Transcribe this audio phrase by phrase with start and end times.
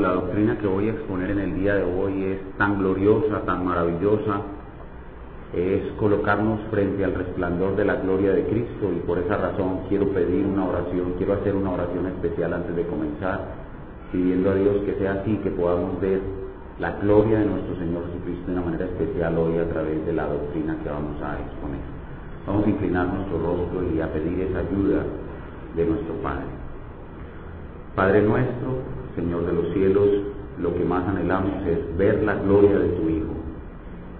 [0.00, 3.64] la doctrina que voy a exponer en el día de hoy es tan gloriosa, tan
[3.64, 4.40] maravillosa,
[5.52, 10.08] es colocarnos frente al resplandor de la gloria de Cristo y por esa razón quiero
[10.08, 13.40] pedir una oración, quiero hacer una oración especial antes de comenzar,
[14.12, 16.20] pidiendo a Dios que sea así, que podamos ver
[16.78, 20.26] la gloria de nuestro Señor Jesucristo de una manera especial hoy a través de la
[20.26, 21.80] doctrina que vamos a exponer.
[22.46, 25.04] Vamos a inclinar nuestro rostro y a pedir esa ayuda
[25.76, 26.46] de nuestro Padre.
[27.94, 30.08] Padre nuestro, Señor de los cielos,
[30.60, 33.34] lo que más anhelamos es ver la gloria de tu Hijo.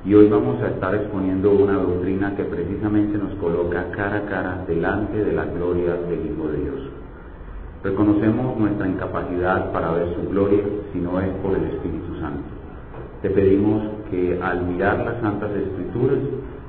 [0.05, 4.65] Y hoy vamos a estar exponiendo una doctrina que precisamente nos coloca cara a cara
[4.67, 6.81] delante de la gloria del Hijo de Dios.
[7.85, 12.45] Reconocemos nuestra incapacidad para ver su gloria si no es por el Espíritu Santo.
[13.23, 16.19] Te pedimos que al mirar las Santas Escrituras,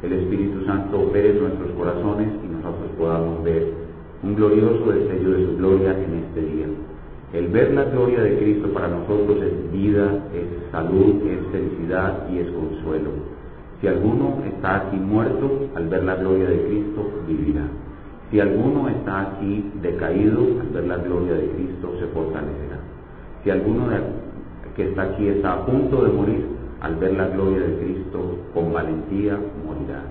[0.04, 3.74] el Espíritu Santo opere nuestros corazones y nosotros podamos ver
[4.24, 6.68] un glorioso destello de su gloria en este día.
[7.34, 12.40] El ver la gloria de Cristo para nosotros es vida, es salud, es felicidad y
[12.40, 13.12] es consuelo.
[13.80, 17.64] Si alguno está aquí muerto, al ver la gloria de Cristo, vivirá.
[18.30, 22.80] Si alguno está aquí decaído, al ver la gloria de Cristo, se fortalecerá.
[23.44, 23.88] Si alguno
[24.76, 26.46] que está aquí está a punto de morir,
[26.82, 30.04] al ver la gloria de Cristo, con valentía morirá.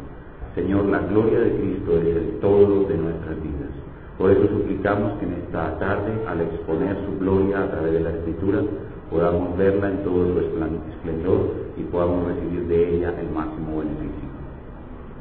[0.55, 3.90] Señor, la gloria de Cristo es el todo de nuestras vidas.
[4.21, 8.11] Por eso suplicamos que en esta tarde, al exponer su gloria a través de la
[8.11, 8.61] Escritura,
[9.11, 11.41] podamos verla en todo su esplendor
[11.79, 14.29] y podamos recibir de ella el máximo beneficio.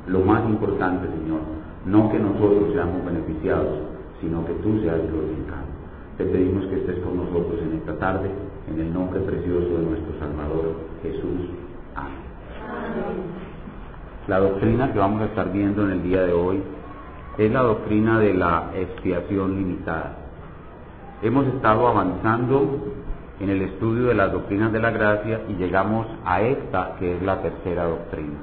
[0.05, 1.39] Lo más importante, Señor,
[1.85, 3.79] no que nosotros seamos beneficiados,
[4.19, 5.71] sino que tú seas glorificado.
[6.17, 8.29] Te pedimos que estés con nosotros en esta tarde,
[8.69, 11.47] en el nombre precioso de nuestro Salvador Jesús.
[11.95, 12.19] Amén.
[14.27, 16.61] La doctrina que vamos a estar viendo en el día de hoy
[17.39, 20.17] es la doctrina de la expiación limitada.
[21.21, 22.93] Hemos estado avanzando
[23.39, 27.23] en el estudio de las doctrinas de la gracia y llegamos a esta que es
[27.23, 28.39] la tercera doctrina.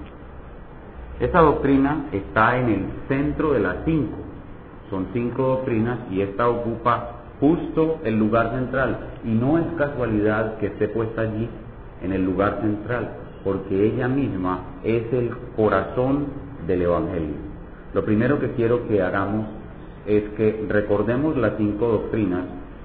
[1.20, 4.16] Esta doctrina está en el centro de las cinco.
[4.88, 8.98] Son cinco doctrinas y esta ocupa justo el lugar central.
[9.24, 11.50] Y no es casualidad que esté puesta allí
[12.00, 13.10] en el lugar central,
[13.44, 16.28] porque ella misma es el corazón
[16.66, 17.45] del Evangelio.
[17.96, 19.46] Lo primero que quiero que hagamos
[20.04, 22.44] es que recordemos las cinco doctrinas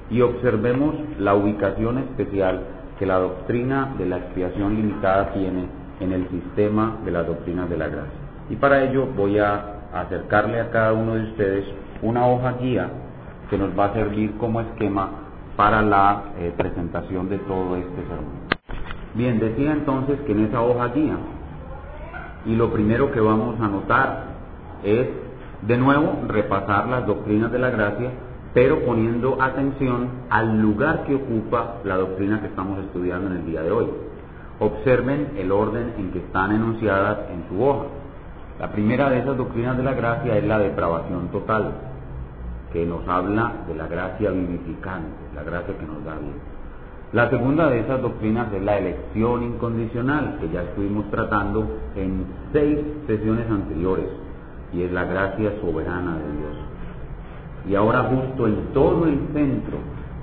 [0.10, 2.62] y observemos la ubicación especial
[2.98, 5.66] que la doctrina de la expiación limitada tiene
[6.00, 8.20] en el sistema de las doctrinas de la gracia.
[8.50, 11.66] Y para ello voy a acercarle a cada uno de ustedes
[12.02, 12.90] una hoja guía
[13.50, 15.10] que nos va a servir como esquema
[15.58, 18.48] para la eh, presentación de todo este sermón.
[19.14, 21.18] Bien, decía entonces que en esa hoja guía,
[22.46, 24.31] y lo primero que vamos a notar
[24.84, 25.08] es,
[25.62, 28.12] de nuevo, repasar las doctrinas de la gracia,
[28.54, 33.62] pero poniendo atención al lugar que ocupa la doctrina que estamos estudiando en el día
[33.62, 33.88] de hoy.
[34.60, 37.86] Observen el orden en que están enunciadas en su hoja.
[38.60, 41.72] La primera de esas doctrinas de la gracia es la depravación total,
[42.74, 46.34] que nos habla de la gracia vivificante, la gracia que nos da vida.
[47.14, 52.80] La segunda de esas doctrinas es la elección incondicional, que ya estuvimos tratando en seis
[53.08, 54.06] sesiones anteriores
[54.74, 56.56] y es la gracia soberana de Dios.
[57.70, 59.78] Y ahora justo en todo el centro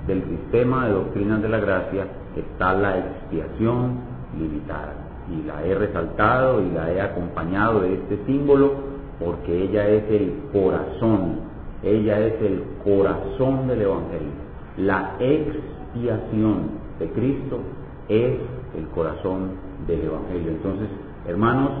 [0.07, 3.99] del sistema de doctrinas de la gracia está la expiación
[4.37, 4.93] limitada.
[5.29, 8.73] Y la he resaltado y la he acompañado de este símbolo
[9.19, 11.41] porque ella es el corazón,
[11.83, 14.31] ella es el corazón del Evangelio.
[14.77, 17.59] La expiación de Cristo
[18.07, 18.37] es
[18.75, 19.51] el corazón
[19.87, 20.51] del Evangelio.
[20.51, 20.87] Entonces,
[21.27, 21.71] hermanos,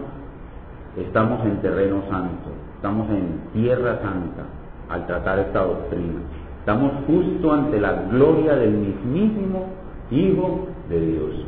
[0.97, 4.45] estamos en terreno santo, estamos en tierra santa
[4.87, 6.21] al tratar esta doctrina.
[6.61, 9.67] Estamos justo ante la gloria del mismísimo
[10.09, 11.45] Hijo de Dios.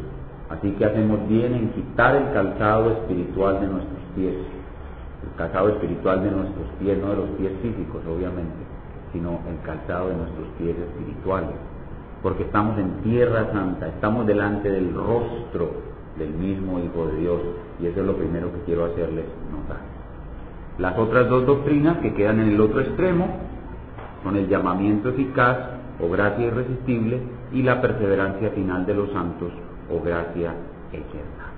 [0.49, 4.35] Así que hacemos bien en quitar el calzado espiritual de nuestros pies.
[5.23, 8.59] El calzado espiritual de nuestros pies, no de los pies físicos, obviamente,
[9.13, 11.55] sino el calzado de nuestros pies espirituales.
[12.21, 15.71] Porque estamos en tierra santa, estamos delante del rostro
[16.19, 17.41] del mismo Hijo de Dios.
[17.79, 20.00] Y eso es lo primero que quiero hacerles notar.
[20.81, 23.27] Las otras dos doctrinas que quedan en el otro extremo
[24.23, 25.55] son el llamamiento eficaz
[26.03, 27.21] o gracia irresistible
[27.53, 29.51] y la perseverancia final de los santos
[29.91, 30.55] o gracia
[30.91, 31.51] eterna.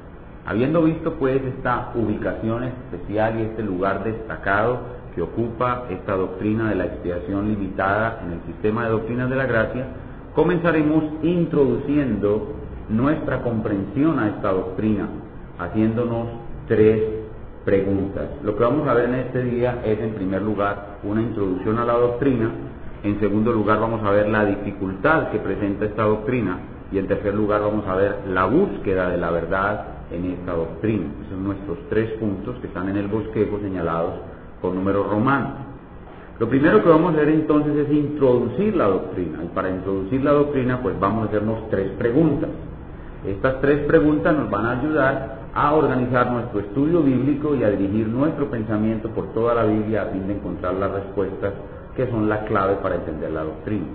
[0.46, 4.80] Habiendo visto pues esta ubicación especial y este lugar destacado
[5.16, 9.46] que ocupa esta doctrina de la expiación limitada en el sistema de doctrinas de la
[9.46, 9.86] gracia,
[10.36, 12.56] comenzaremos introduciendo
[12.90, 15.08] nuestra comprensión a esta doctrina,
[15.60, 16.28] haciéndonos
[16.68, 17.23] tres
[17.66, 18.30] preguntas.
[18.44, 21.86] Lo que vamos a ver en este día es, en primer lugar, una introducción a
[21.86, 22.52] la doctrina.
[23.04, 26.60] En segundo lugar, vamos a ver la dificultad que presenta esta doctrina.
[26.92, 31.06] y en tercer lugar vamos a ver la búsqueda de la verdad en esta doctrina.
[31.22, 34.14] Esos son nuestros tres puntos que están en el bosquejo señalados
[34.62, 35.54] por números romanos.
[36.40, 39.44] Lo primero que vamos a hacer entonces es introducir la doctrina.
[39.44, 42.50] Y para introducir la doctrina, pues vamos a hacernos tres preguntas.
[43.26, 48.08] Estas tres preguntas nos van a ayudar a organizar nuestro estudio bíblico y a dirigir
[48.08, 51.54] nuestro pensamiento por toda la Biblia a fin de encontrar las respuestas
[51.96, 53.86] que son la clave para entender la doctrina.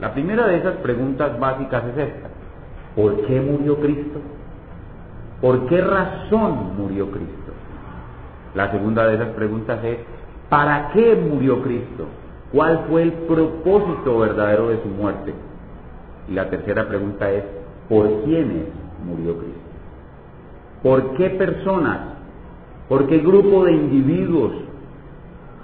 [0.00, 2.28] La primera de esas preguntas básicas es esta.
[2.94, 4.20] ¿Por qué murió Cristo?
[5.40, 7.52] ¿Por qué razón murió Cristo?
[8.54, 9.98] La segunda de esas preguntas es,
[10.50, 12.06] ¿para qué murió Cristo?
[12.52, 15.32] ¿Cuál fue el propósito verdadero de su muerte?
[16.28, 17.44] Y la tercera pregunta es,
[17.88, 18.66] ¿por quiénes
[19.06, 19.61] murió Cristo?
[20.82, 22.00] ¿Por qué personas?
[22.88, 24.52] ¿Por qué grupo de individuos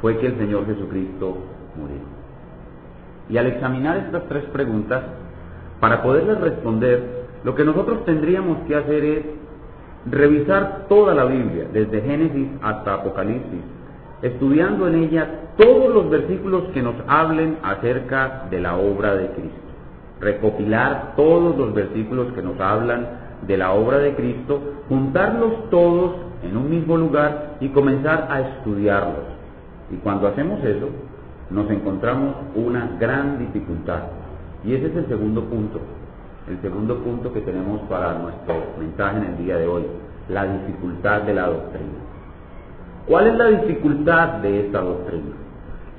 [0.01, 1.39] fue que el Señor Jesucristo
[1.77, 1.97] murió?
[3.29, 5.03] Y al examinar estas tres preguntas,
[5.81, 9.25] para poderles responder, lo que nosotros tendríamos que hacer es
[10.11, 13.61] revisar toda la Biblia, desde Génesis hasta Apocalipsis,
[14.23, 19.59] estudiando en ella todos los versículos que nos hablen acerca de la obra de Cristo.
[20.21, 26.57] Recopilar todos los versículos que nos hablan de la obra de Cristo, juntarlos todos en
[26.57, 29.25] un mismo lugar y comenzar a estudiarlos.
[29.91, 30.89] Y cuando hacemos eso,
[31.51, 34.03] nos encontramos una gran dificultad.
[34.65, 35.81] Y ese es el segundo punto
[36.49, 39.83] el segundo punto que tenemos para nuestro mensaje en el día de hoy,
[40.29, 41.99] la dificultad de la doctrina.
[43.07, 45.37] ¿Cuál es la dificultad de esta doctrina?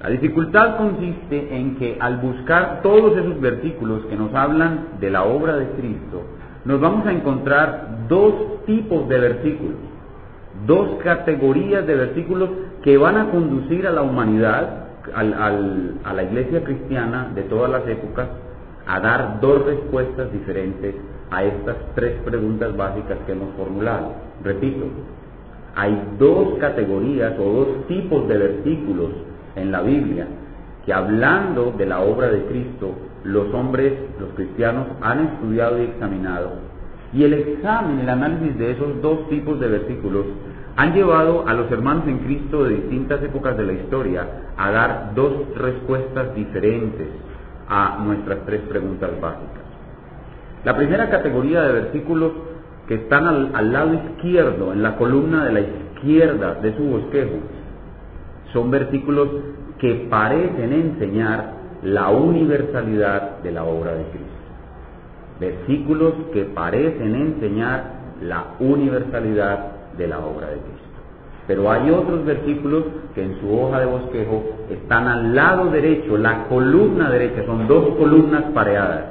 [0.01, 5.23] La dificultad consiste en que al buscar todos esos versículos que nos hablan de la
[5.23, 6.23] obra de Cristo,
[6.65, 9.75] nos vamos a encontrar dos tipos de versículos,
[10.65, 12.49] dos categorías de versículos
[12.83, 18.27] que van a conducir a la humanidad, a la iglesia cristiana de todas las épocas,
[18.85, 20.95] a dar dos respuestas diferentes
[21.31, 24.13] a estas tres preguntas básicas que hemos formulado.
[24.43, 24.85] Repito,
[25.75, 29.11] hay dos categorías o dos tipos de versículos
[29.55, 30.27] en la Biblia
[30.85, 36.51] que hablando de la obra de Cristo, los hombres, los cristianos, han estudiado y examinado.
[37.13, 40.25] Y el examen, el análisis de esos dos tipos de versículos
[40.75, 45.11] han llevado a los hermanos en Cristo de distintas épocas de la historia a dar
[45.15, 47.07] dos respuestas diferentes
[47.67, 49.63] a nuestras tres preguntas básicas.
[50.63, 52.31] La primera categoría de versículos
[52.87, 57.37] que están al, lado izquierdo, en la columna de la izquierda de su bosquejo,
[58.51, 59.29] son versículos
[59.77, 64.27] que parecen enseñar la universalidad de la obra de Cristo.
[65.39, 70.89] Versículos que parecen enseñar la universalidad de la obra de Cristo.
[71.47, 72.83] Pero hay otros versículos
[73.15, 77.95] que en su hoja de bosquejo están al lado derecho, la columna derecha, son dos
[77.95, 79.05] columnas pareadas.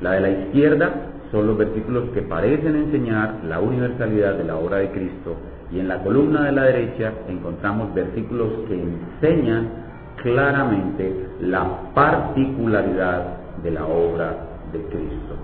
[0.00, 0.90] La de la izquierda
[1.30, 5.36] son los versículos que parecen enseñar la universalidad de la obra de Cristo
[5.72, 9.68] y en la columna de la derecha encontramos versículos que enseñan
[10.22, 13.24] claramente la particularidad
[13.62, 14.36] de la obra
[14.72, 15.34] de Cristo.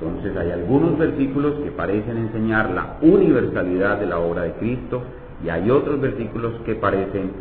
[0.00, 5.02] Entonces hay algunos versículos que parecen enseñar la universalidad de la obra de Cristo
[5.44, 7.32] y hay otros versículos que parecen,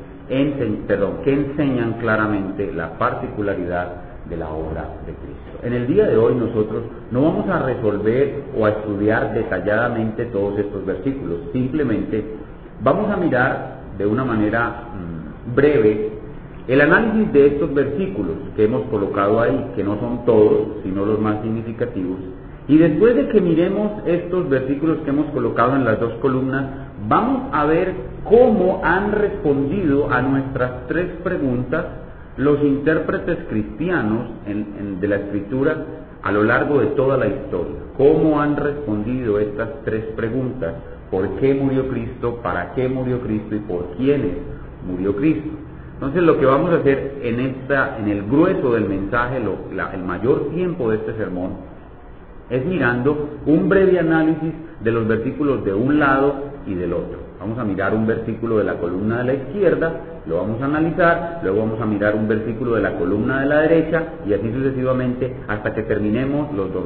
[0.87, 5.59] perdón, que enseñan claramente la particularidad de la obra de Cristo.
[5.63, 10.59] En el día de hoy nosotros no vamos a resolver o a estudiar detalladamente todos
[10.59, 12.23] estos versículos, simplemente
[12.81, 16.08] vamos a mirar de una manera mm, breve
[16.69, 21.19] el análisis de estos versículos que hemos colocado ahí, que no son todos, sino los
[21.19, 22.19] más significativos,
[22.67, 26.65] y después de que miremos estos versículos que hemos colocado en las dos columnas,
[27.07, 31.85] vamos a ver cómo han respondido a nuestras tres preguntas
[32.37, 35.83] los intérpretes cristianos de la escritura
[36.21, 37.77] a lo largo de toda la historia.
[37.97, 40.75] ¿Cómo han respondido estas tres preguntas?
[41.09, 42.39] ¿Por qué murió Cristo?
[42.43, 43.55] ¿Para qué murió Cristo?
[43.55, 44.37] ¿Y por quiénes
[44.87, 45.49] murió Cristo?
[45.99, 50.49] Entonces lo que vamos a hacer en, esta, en el grueso del mensaje, el mayor
[50.51, 51.57] tiempo de este sermón,
[52.49, 57.19] es mirando un breve análisis de los versículos de un lado y del otro.
[57.37, 59.91] Vamos a mirar un versículo de la columna de la izquierda,
[60.25, 63.59] lo vamos a analizar, luego vamos a mirar un versículo de la columna de la
[63.59, 66.85] derecha y así sucesivamente hasta que terminemos los dos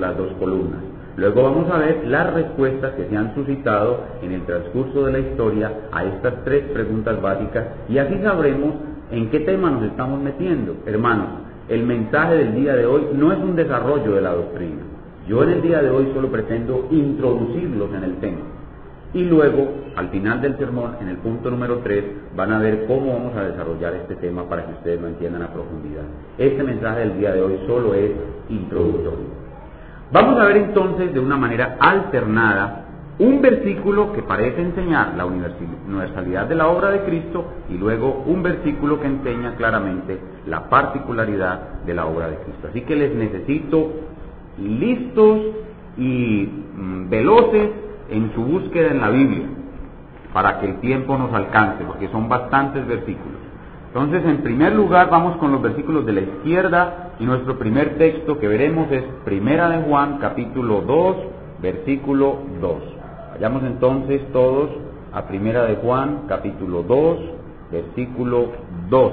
[0.00, 0.80] las dos columnas.
[1.16, 5.18] Luego vamos a ver las respuestas que se han suscitado en el transcurso de la
[5.20, 8.74] historia a estas tres preguntas básicas y así sabremos
[9.10, 10.76] en qué tema nos estamos metiendo.
[10.84, 11.28] Hermanos,
[11.70, 14.82] el mensaje del día de hoy no es un desarrollo de la doctrina,
[15.26, 18.40] yo en el día de hoy solo pretendo introducirlos en el tema.
[19.14, 22.04] Y luego, al final del sermón, en el punto número 3,
[22.36, 25.52] van a ver cómo vamos a desarrollar este tema para que ustedes lo entiendan a
[25.52, 26.04] profundidad.
[26.36, 28.10] Este mensaje del día de hoy solo es
[28.50, 29.45] introductorio.
[30.12, 32.84] Vamos a ver entonces de una manera alternada
[33.18, 38.42] un versículo que parece enseñar la universalidad de la obra de Cristo y luego un
[38.42, 42.68] versículo que enseña claramente la particularidad de la obra de Cristo.
[42.68, 43.90] Así que les necesito
[44.58, 45.40] listos
[45.96, 47.70] y mm, veloces
[48.10, 49.46] en su búsqueda en la Biblia
[50.32, 53.40] para que el tiempo nos alcance, porque son bastantes versículos.
[53.88, 58.38] Entonces, en primer lugar, vamos con los versículos de la izquierda y nuestro primer texto
[58.38, 61.16] que veremos es Primera de Juan, capítulo 2,
[61.62, 62.74] versículo 2.
[63.32, 64.70] Vayamos entonces todos
[65.12, 67.18] a Primera de Juan, capítulo 2,
[67.72, 68.48] versículo
[68.90, 69.12] 2.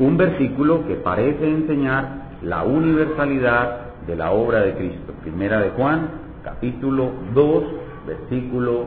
[0.00, 5.12] Un versículo que parece enseñar la universalidad de la obra de Cristo.
[5.22, 6.08] Primera de Juan,
[6.42, 7.64] capítulo 2,
[8.06, 8.84] versículo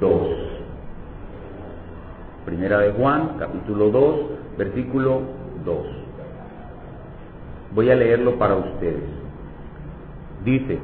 [0.00, 0.28] 2.
[2.44, 4.20] Primera de Juan, capítulo 2,
[4.56, 5.20] versículo
[5.64, 5.97] 2.
[7.74, 9.02] Voy a leerlo para ustedes.
[10.44, 10.78] Dice,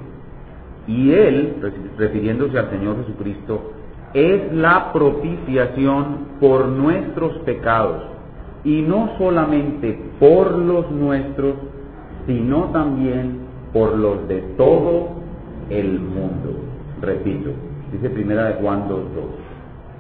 [0.87, 1.57] y Él,
[1.97, 3.73] refiriéndose al Señor Jesucristo,
[4.13, 8.03] es la propiciación por nuestros pecados,
[8.65, 11.55] y no solamente por los nuestros,
[12.27, 13.41] sino también
[13.73, 15.09] por los de todo
[15.71, 16.61] el mundo.
[17.01, 17.51] Repito,
[17.93, 19.01] dice primera de Juan 2.2,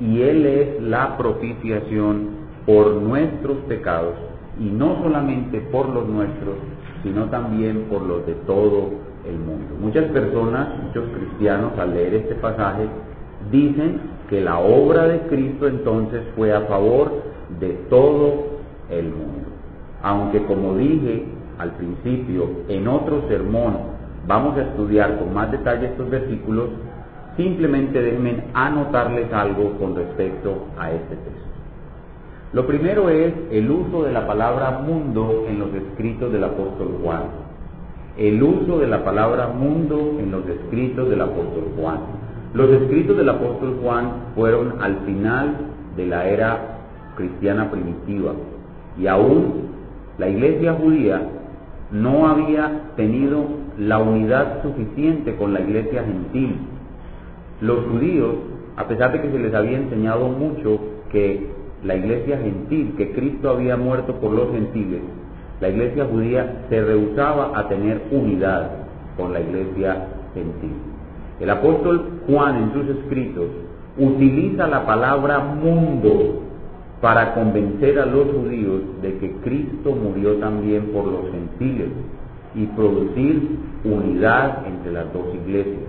[0.00, 2.28] y Él es la propiciación
[2.66, 4.14] por nuestros pecados,
[4.60, 6.54] y no solamente por los nuestros,
[7.02, 8.90] sino también por los de todo
[9.26, 9.74] el mundo.
[9.80, 12.86] Muchas personas, muchos cristianos, al leer este pasaje,
[13.50, 17.10] dicen que la obra de Cristo entonces fue a favor
[17.60, 18.44] de todo
[18.90, 19.48] el mundo.
[20.02, 21.24] Aunque como dije
[21.58, 23.76] al principio, en otro sermón,
[24.26, 26.70] vamos a estudiar con más detalle estos versículos,
[27.36, 31.43] simplemente déjenme anotarles algo con respecto a este texto.
[32.54, 37.22] Lo primero es el uso de la palabra mundo en los escritos del apóstol Juan.
[38.16, 41.98] El uso de la palabra mundo en los escritos del apóstol Juan.
[42.54, 45.56] Los escritos del apóstol Juan fueron al final
[45.96, 46.78] de la era
[47.16, 48.34] cristiana primitiva
[49.00, 49.70] y aún
[50.18, 51.22] la iglesia judía
[51.90, 53.46] no había tenido
[53.80, 56.58] la unidad suficiente con la iglesia gentil.
[57.60, 58.36] Los judíos,
[58.76, 60.78] a pesar de que se les había enseñado mucho
[61.10, 65.02] que la iglesia gentil, que Cristo había muerto por los gentiles,
[65.60, 68.70] la iglesia judía se rehusaba a tener unidad
[69.16, 70.72] con la iglesia gentil.
[71.40, 73.46] El apóstol Juan en sus escritos
[73.98, 76.42] utiliza la palabra mundo
[77.00, 81.88] para convencer a los judíos de que Cristo murió también por los gentiles
[82.54, 85.83] y producir unidad entre las dos iglesias.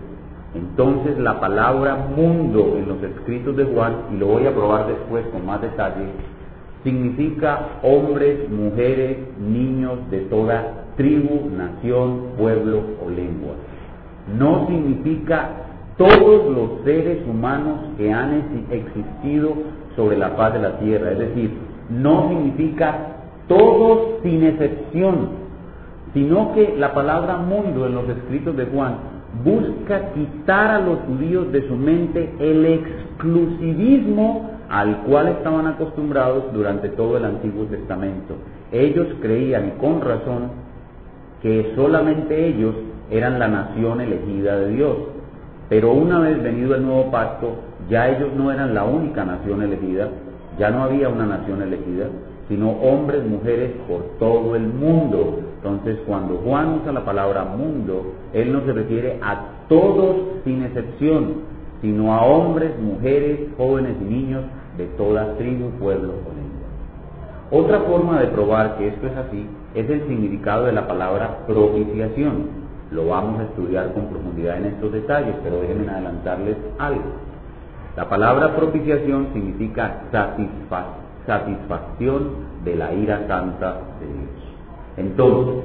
[0.55, 5.25] Entonces la palabra mundo en los escritos de Juan, y lo voy a probar después
[5.27, 6.05] con más detalle,
[6.83, 13.55] significa hombres, mujeres, niños de toda tribu, nación, pueblo o lengua.
[14.39, 15.49] No significa
[15.97, 19.53] todos los seres humanos que han existido
[19.95, 21.11] sobre la paz de la tierra.
[21.11, 21.51] Es decir,
[21.89, 22.97] no significa
[23.47, 25.29] todos sin excepción,
[26.13, 31.51] sino que la palabra mundo en los escritos de Juan busca quitar a los judíos
[31.51, 38.35] de su mente el exclusivismo al cual estaban acostumbrados durante todo el Antiguo Testamento.
[38.71, 40.49] Ellos creían, con razón,
[41.41, 42.75] que solamente ellos
[43.11, 44.97] eran la nación elegida de Dios.
[45.69, 47.55] Pero una vez venido el nuevo pacto,
[47.89, 50.09] ya ellos no eran la única nación elegida,
[50.59, 52.07] ya no había una nación elegida,
[52.47, 55.39] sino hombres, mujeres por todo el mundo.
[55.65, 61.37] Entonces, cuando Juan usa la palabra mundo, él no se refiere a todos sin excepción,
[61.81, 64.43] sino a hombres, mujeres, jóvenes y niños
[64.77, 66.67] de toda tribu, pueblo o lengua.
[67.49, 72.43] Otra forma de probar que esto es así es el significado de la palabra propiciación.
[72.91, 77.01] Lo vamos a estudiar con profundidad en estos detalles, pero déjenme adelantarles algo.
[77.97, 80.03] La palabra propiciación significa
[81.25, 82.29] satisfacción
[82.63, 84.34] de la ira santa de Dios.
[84.97, 85.63] Entonces,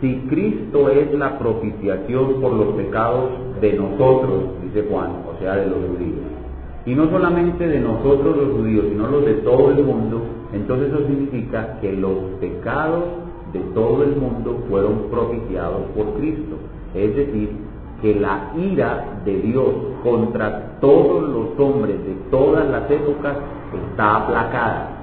[0.00, 5.66] si Cristo es la propiciación por los pecados de nosotros, dice Juan, o sea, de
[5.66, 6.38] los judíos,
[6.86, 10.22] y no solamente de nosotros los judíos, sino los de todo el mundo,
[10.52, 13.04] entonces eso significa que los pecados
[13.52, 16.56] de todo el mundo fueron propiciados por Cristo.
[16.94, 17.50] Es decir,
[18.00, 23.36] que la ira de Dios contra todos los hombres de todas las épocas
[23.86, 24.98] está aplacada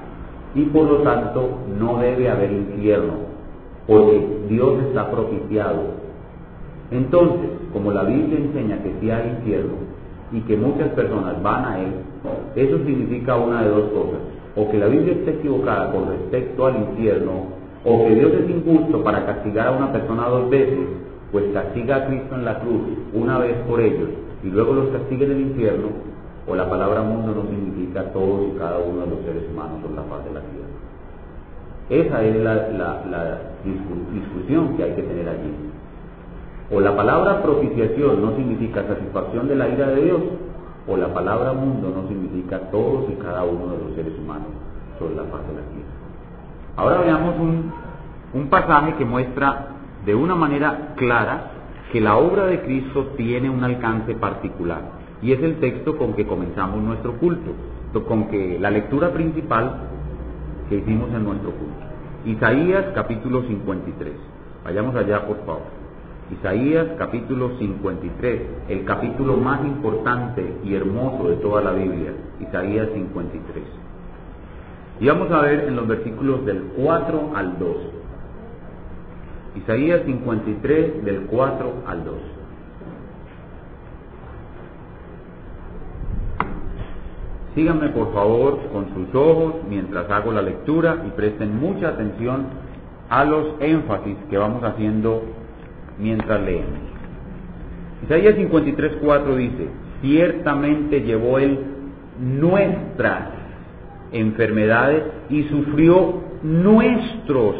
[0.55, 3.13] y por lo tanto no debe haber infierno,
[3.87, 5.81] porque Dios está propiciado.
[6.91, 9.73] Entonces, como la Biblia enseña que sí hay infierno
[10.31, 11.91] y que muchas personas van a él,
[12.55, 14.19] eso significa una de dos cosas,
[14.55, 17.31] o que la Biblia está equivocada con respecto al infierno,
[17.83, 20.87] o que Dios es injusto para castigar a una persona dos veces,
[21.31, 22.81] pues castiga a Cristo en la cruz
[23.13, 24.09] una vez por ellos
[24.43, 25.87] y luego los castiga en el infierno,
[26.47, 29.95] o la palabra mundo no significa todos y cada uno de los seres humanos sobre
[29.95, 30.64] la paz de la tierra.
[31.89, 33.39] Esa es la,
[34.13, 35.53] discusión que hay que tener allí.
[36.71, 40.21] O la palabra propiciación no significa satisfacción de la ira de Dios,
[40.87, 44.47] o la palabra mundo no significa todos y cada uno de los seres humanos
[44.97, 45.95] sobre la paz de la tierra.
[46.77, 47.71] Ahora veamos un,
[48.33, 49.67] un pasaje que muestra
[50.05, 51.51] de una manera clara
[51.91, 54.81] que la obra de Cristo tiene un alcance particular.
[55.21, 57.51] Y es el texto con que comenzamos nuestro culto,
[58.07, 59.94] con que la lectura principal
[60.69, 61.85] que hicimos en nuestro culto.
[62.25, 64.13] Isaías capítulo 53.
[64.63, 65.85] Vayamos allá, por favor.
[66.31, 72.13] Isaías capítulo 53, el capítulo más importante y hermoso de toda la Biblia.
[72.39, 73.63] Isaías 53.
[75.01, 77.77] Y vamos a ver en los versículos del 4 al 2.
[79.57, 82.15] Isaías 53 del 4 al 2.
[87.55, 92.47] Síganme por favor con sus ojos mientras hago la lectura y presten mucha atención
[93.09, 95.23] a los énfasis que vamos haciendo
[95.97, 96.79] mientras leemos.
[98.03, 99.69] Isaías 53.4 dice,
[100.01, 101.59] ciertamente llevó él
[102.19, 103.29] nuestras
[104.11, 107.55] enfermedades y sufrió nuestros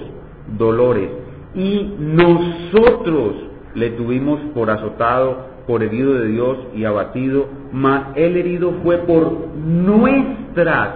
[0.57, 1.09] dolores
[1.55, 3.35] y nosotros
[3.73, 9.31] le tuvimos por azotado, por herido de Dios y abatido, mas el herido fue por
[9.57, 10.89] nuestras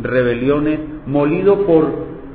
[0.00, 1.86] rebeliones, molido por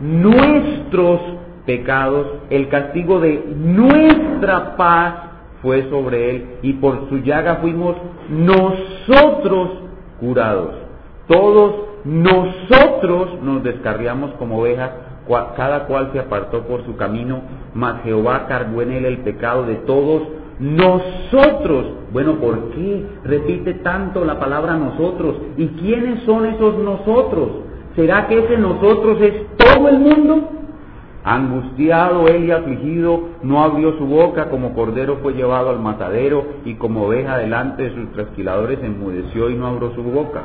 [0.01, 1.21] nuestros
[1.65, 5.15] pecados, el castigo de nuestra paz
[5.61, 7.95] fue sobre él y por su llaga fuimos
[8.29, 9.69] nosotros
[10.19, 10.75] curados.
[11.27, 11.75] Todos
[12.05, 14.91] nosotros nos descarriamos como ovejas,
[15.57, 17.41] cada cual se apartó por su camino,
[17.73, 20.23] mas Jehová cargó en él el pecado de todos
[20.59, 21.85] nosotros.
[22.11, 25.35] Bueno, ¿por qué repite tanto la palabra nosotros?
[25.57, 27.49] ¿Y quiénes son esos nosotros?
[27.95, 30.49] ¿Será que ese nosotros es todo el mundo?
[31.23, 36.75] Angustiado él y afligido, no abrió su boca, como cordero fue llevado al matadero, y
[36.75, 40.43] como oveja delante de sus trasquiladores enmudeció y no abrió su boca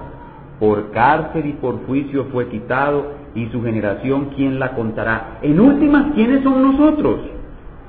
[0.62, 5.38] por cárcel y por juicio fue quitado, y su generación, ¿quién la contará?
[5.42, 7.18] En últimas, ¿quiénes son nosotros?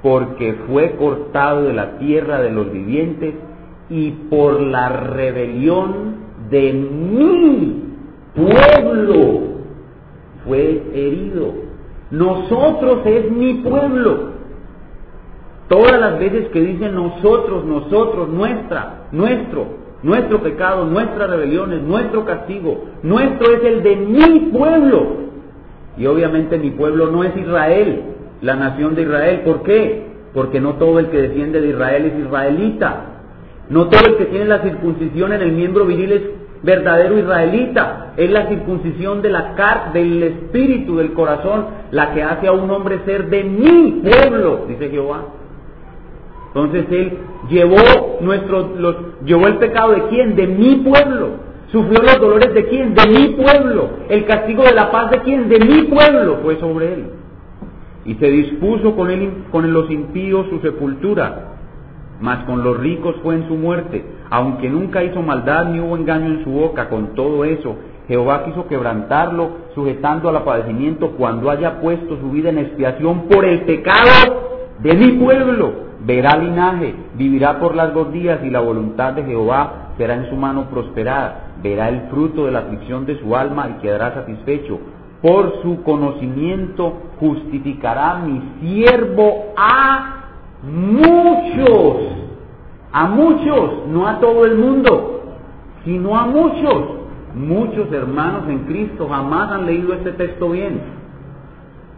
[0.03, 3.33] Porque fue cortado de la tierra de los vivientes
[3.89, 6.15] y por la rebelión
[6.49, 7.83] de mi
[8.35, 9.53] pueblo
[10.45, 11.53] fue herido.
[12.11, 14.33] Nosotros es mi pueblo.
[15.67, 19.65] Todas las veces que dicen nosotros, nosotros, nuestra, nuestro,
[20.03, 25.23] nuestro pecado, nuestras rebeliones, nuestro castigo, nuestro es el de mi pueblo.
[25.97, 28.03] Y obviamente mi pueblo no es Israel,
[28.43, 29.41] la nación de Israel.
[29.45, 30.03] ¿Por qué?
[30.33, 33.05] Porque no todo el que desciende de Israel es israelita.
[33.69, 36.21] No todo el que tiene la circuncisión en el miembro viril es
[36.61, 38.13] verdadero israelita.
[38.17, 42.69] Es la circuncisión de la car del espíritu, del corazón, la que hace a un
[42.69, 45.21] hombre ser de mi pueblo, dice Jehová.
[46.47, 47.17] Entonces Él
[47.49, 50.35] llevó, nuestro, los, llevó el pecado de quién?
[50.35, 51.29] De mi pueblo.
[51.71, 52.93] Sufrió los dolores de quién?
[52.93, 53.89] De mi pueblo.
[54.09, 55.47] El castigo de la paz de quién?
[55.47, 57.22] De mi pueblo fue sobre Él.
[58.05, 61.55] Y se dispuso con, él, con los impíos su sepultura,
[62.19, 64.03] mas con los ricos fue en su muerte.
[64.29, 67.75] Aunque nunca hizo maldad ni hubo engaño en su boca, con todo eso,
[68.07, 73.61] Jehová quiso quebrantarlo, sujetando al padecimiento cuando haya puesto su vida en expiación por el
[73.61, 74.43] pecado
[74.79, 80.15] de mi pueblo verá linaje, vivirá por largos días y la voluntad de Jehová será
[80.15, 84.13] en su mano prosperada, verá el fruto de la aflicción de su alma y quedará
[84.13, 84.79] satisfecho.
[85.23, 90.25] Por su conocimiento justificará mi siervo a
[90.61, 91.97] muchos,
[92.91, 95.23] a muchos, no a todo el mundo,
[95.83, 96.99] sino a muchos.
[97.33, 101.01] Muchos hermanos en Cristo jamás han leído este texto bien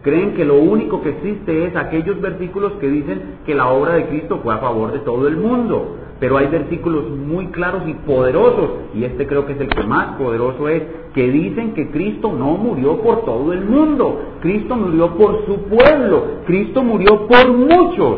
[0.06, 4.06] creen que lo único que existe es aquellos versículos que dicen que la obra de
[4.06, 5.96] Cristo fue a favor de todo el mundo.
[6.18, 10.16] Pero hay versículos muy claros y poderosos, y este creo que es el que más
[10.16, 10.82] poderoso es,
[11.14, 16.40] que dicen que Cristo no murió por todo el mundo, Cristo murió por su pueblo,
[16.46, 18.16] Cristo murió por muchos.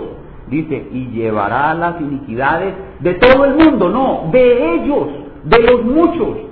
[0.48, 5.08] Dice, y llevará las iniquidades de todo el mundo, no, de ellos,
[5.44, 6.47] de los muchos.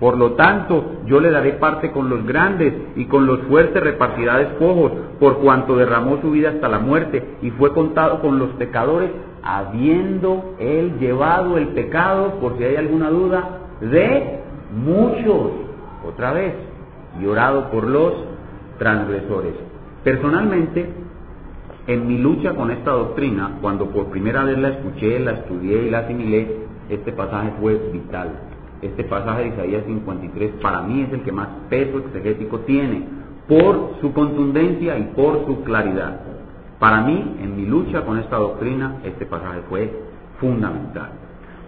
[0.00, 4.38] Por lo tanto, yo le daré parte con los grandes y con los fuertes repartirá
[4.38, 9.10] despojos, por cuanto derramó su vida hasta la muerte y fue contado con los pecadores,
[9.42, 14.40] habiendo él llevado el pecado, por si hay alguna duda, de
[14.74, 15.52] muchos,
[16.08, 16.54] otra vez,
[17.20, 18.14] y orado por los
[18.78, 19.52] transgresores.
[20.02, 20.88] Personalmente,
[21.86, 25.90] en mi lucha con esta doctrina, cuando por primera vez la escuché, la estudié y
[25.90, 26.56] la asimilé,
[26.88, 28.49] este pasaje fue vital.
[28.82, 33.04] Este pasaje de Isaías 53 para mí es el que más peso exegético tiene,
[33.46, 36.20] por su contundencia y por su claridad.
[36.78, 39.92] Para mí, en mi lucha con esta doctrina, este pasaje fue
[40.38, 41.10] fundamental.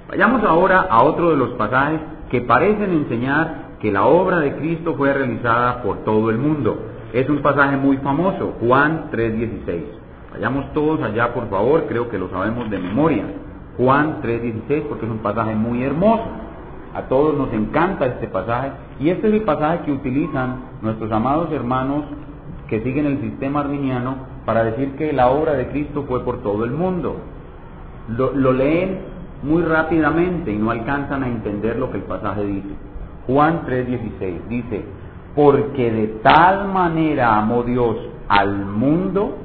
[0.09, 4.95] Vayamos ahora a otro de los pasajes que parecen enseñar que la obra de Cristo
[4.97, 6.79] fue realizada por todo el mundo.
[7.13, 9.83] Es un pasaje muy famoso, Juan 3:16.
[10.33, 13.25] Vayamos todos allá, por favor, creo que lo sabemos de memoria.
[13.77, 16.25] Juan 3:16 porque es un pasaje muy hermoso.
[16.95, 21.51] A todos nos encanta este pasaje y este es el pasaje que utilizan nuestros amados
[21.53, 22.05] hermanos
[22.69, 26.65] que siguen el sistema arminiano para decir que la obra de Cristo fue por todo
[26.65, 27.17] el mundo.
[28.09, 29.01] Lo, lo leen
[29.43, 32.69] muy rápidamente y no alcanzan a entender lo que el pasaje dice.
[33.27, 34.85] Juan 3:16 dice,
[35.35, 37.97] porque de tal manera amó Dios
[38.29, 39.37] al mundo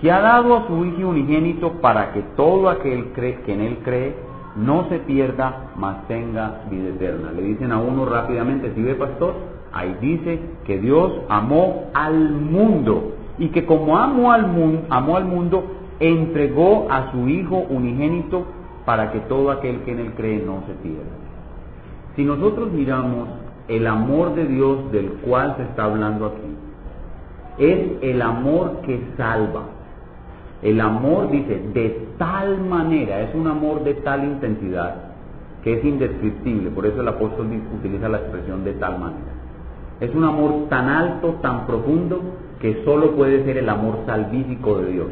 [0.00, 4.31] que ha dado a su Hijo unigénito para que todo aquel que en Él cree
[4.56, 7.32] no se pierda, mas tenga vida eterna.
[7.32, 9.34] Le dicen a uno rápidamente, si ve pastor,
[9.72, 15.24] ahí dice que Dios amó al mundo y que como amó al mundo, amó al
[15.24, 15.64] mundo,
[16.00, 18.44] entregó a su Hijo unigénito
[18.84, 21.02] para que todo aquel que en Él cree no se pierda.
[22.16, 23.28] Si nosotros miramos
[23.68, 26.56] el amor de Dios del cual se está hablando aquí,
[27.58, 29.64] es el amor que salva.
[30.62, 35.12] El amor, dice, de tal manera, es un amor de tal intensidad
[35.62, 36.70] que es indescriptible.
[36.70, 37.48] Por eso el apóstol
[37.78, 39.32] utiliza la expresión de tal manera.
[40.00, 42.20] Es un amor tan alto, tan profundo,
[42.60, 45.08] que solo puede ser el amor salvífico de Dios.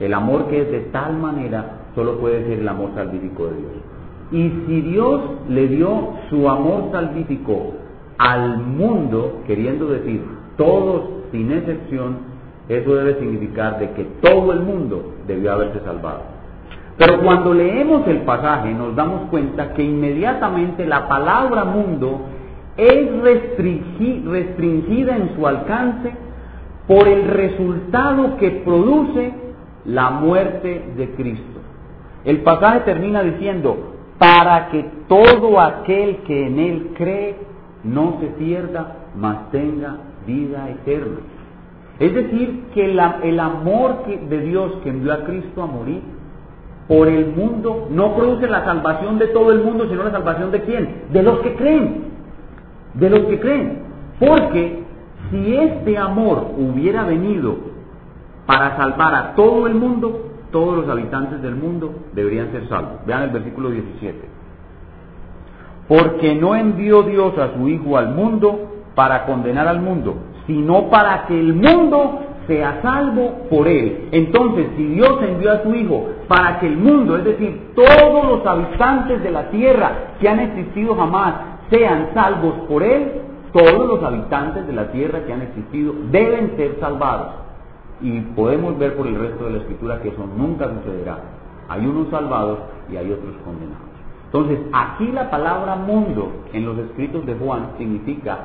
[0.00, 3.72] El amor que es de tal manera, solo puede ser el amor salvífico de Dios.
[4.32, 7.74] Y si Dios le dio su amor salvífico
[8.18, 10.24] al mundo, queriendo decir
[10.56, 12.33] todos sin excepción,
[12.68, 16.22] eso debe significar de que todo el mundo debió haberse salvado.
[16.96, 22.20] Pero cuando leemos el pasaje nos damos cuenta que inmediatamente la palabra mundo
[22.76, 26.12] es restringida en su alcance
[26.86, 29.32] por el resultado que produce
[29.86, 31.60] la muerte de Cristo.
[32.24, 37.36] El pasaje termina diciendo, para que todo aquel que en Él cree
[37.82, 39.96] no se pierda, mas tenga
[40.26, 41.18] vida eterna.
[41.98, 46.02] Es decir, que el amor de Dios que envió a Cristo a morir
[46.88, 50.62] por el mundo no produce la salvación de todo el mundo, sino la salvación de
[50.62, 51.04] quién?
[51.12, 52.04] De los que creen.
[52.94, 53.82] De los que creen.
[54.18, 54.82] Porque
[55.30, 57.56] si este amor hubiera venido
[58.46, 63.06] para salvar a todo el mundo, todos los habitantes del mundo deberían ser salvos.
[63.06, 64.28] Vean el versículo 17.
[65.88, 71.26] Porque no envió Dios a su Hijo al mundo para condenar al mundo, sino para
[71.26, 74.08] que el mundo sea salvo por él.
[74.12, 78.46] Entonces, si Dios envió a su Hijo para que el mundo, es decir, todos los
[78.46, 81.34] habitantes de la tierra que han existido jamás,
[81.70, 86.76] sean salvos por él, todos los habitantes de la tierra que han existido deben ser
[86.80, 87.34] salvados.
[88.00, 91.18] Y podemos ver por el resto de la escritura que eso nunca sucederá.
[91.68, 92.58] Hay unos salvados
[92.90, 93.94] y hay otros condenados.
[94.26, 98.38] Entonces, aquí la palabra mundo en los escritos de Juan significa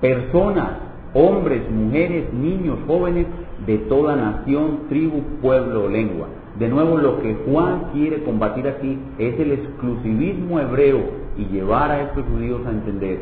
[0.00, 0.70] personas,
[1.14, 3.26] hombres, mujeres, niños, jóvenes
[3.66, 6.28] de toda nación, tribu, pueblo o lengua.
[6.58, 11.00] De nuevo, lo que Juan quiere combatir aquí es el exclusivismo hebreo
[11.36, 13.18] y llevar a estos judíos a entender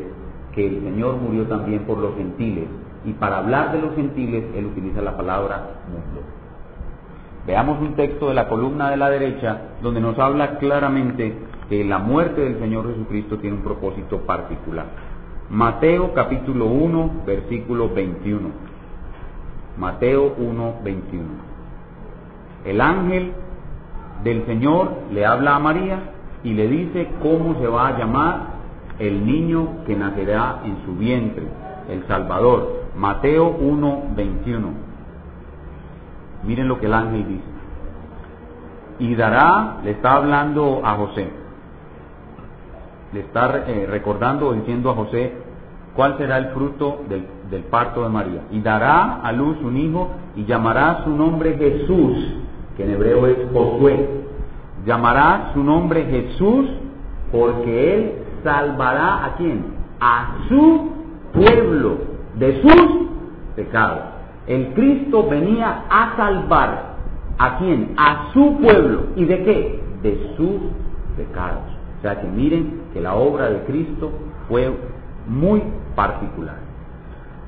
[0.53, 2.65] que el Señor murió también por los gentiles
[3.05, 6.21] y para hablar de los gentiles él utiliza la palabra mundo.
[7.47, 11.33] Veamos un texto de la columna de la derecha donde nos habla claramente
[11.69, 14.85] que la muerte del Señor Jesucristo tiene un propósito particular.
[15.49, 18.49] Mateo capítulo 1, versículo 21.
[19.79, 21.25] Mateo 1, 21.
[22.65, 23.31] El ángel
[24.23, 25.99] del Señor le habla a María
[26.43, 28.41] y le dice cómo se va a llamar
[28.99, 31.47] el niño que nacerá en su vientre,
[31.89, 32.83] el Salvador.
[32.95, 34.67] Mateo 1, 21.
[36.43, 37.43] Miren lo que el ángel dice.
[38.99, 41.38] Y dará, le está hablando a José,
[43.13, 45.33] le está eh, recordando o diciendo a José
[45.95, 48.41] cuál será el fruto del, del parto de María.
[48.51, 52.35] Y dará a luz un hijo y llamará su nombre Jesús,
[52.77, 54.07] que en hebreo es Josué.
[54.85, 56.69] Llamará su nombre Jesús
[57.31, 59.65] porque él salvará a quién?
[59.99, 60.91] A su
[61.33, 61.97] pueblo
[62.35, 63.07] de sus
[63.55, 64.03] pecados.
[64.47, 66.95] El Cristo venía a salvar
[67.37, 67.93] a quién?
[67.97, 69.07] A su pueblo.
[69.15, 69.83] ¿Y de qué?
[70.01, 70.61] De sus
[71.17, 71.78] pecados.
[71.99, 74.11] O sea que miren que la obra de Cristo
[74.47, 74.71] fue
[75.27, 75.61] muy
[75.95, 76.57] particular.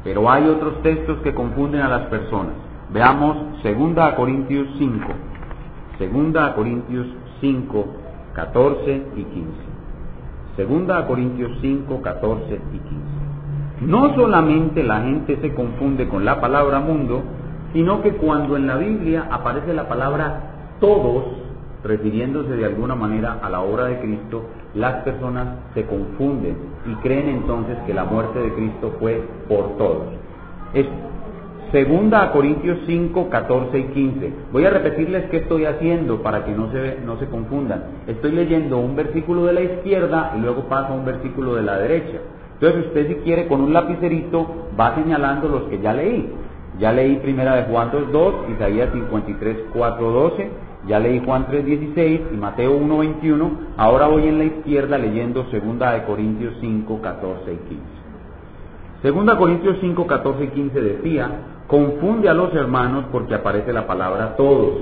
[0.04, 2.54] Pero hay otros textos que confunden a las personas.
[2.92, 5.08] Veamos 2 Corintios 5.
[6.00, 7.08] 2 Corintios
[7.40, 7.86] 5,
[8.34, 9.72] 14 y 15.
[10.58, 13.22] 2 Corintios 5, 14 y 15.
[13.82, 17.24] No solamente la gente se confunde con la palabra mundo,
[17.74, 20.42] sino que cuando en la Biblia aparece la palabra
[20.80, 21.41] todos,
[21.84, 24.44] refiriéndose de alguna manera a la obra de Cristo,
[24.76, 30.08] las personas se confunden y creen entonces que la muerte de Cristo fue por todos.
[31.72, 34.34] Segunda a Corintios 5, 14 y 15.
[34.52, 37.84] Voy a repetirles qué estoy haciendo para que no se, no se confundan.
[38.08, 41.78] Estoy leyendo un versículo de la izquierda y luego paso a un versículo de la
[41.78, 42.18] derecha.
[42.56, 46.30] Entonces usted si quiere con un lapicerito va señalando los que ya leí.
[46.78, 50.50] Ya leí primera de Juan 2.2, Isaías 53, 4, 12,
[50.88, 56.04] ya leí Juan 3.16 y Mateo 1.21, ahora voy en la izquierda leyendo segunda de
[56.04, 57.84] Corintios 5, 14 y 15.
[59.04, 61.30] Segunda Corintios 5, 14 y 15 decía,
[61.68, 64.74] confunde a los hermanos porque aparece la palabra todos.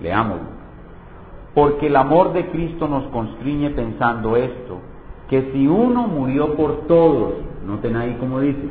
[0.00, 0.52] Leámoslo.
[1.54, 4.78] Porque el amor de Cristo nos constriñe pensando esto,
[5.28, 7.34] que si uno murió por todos,
[7.66, 8.62] noten ahí como dice,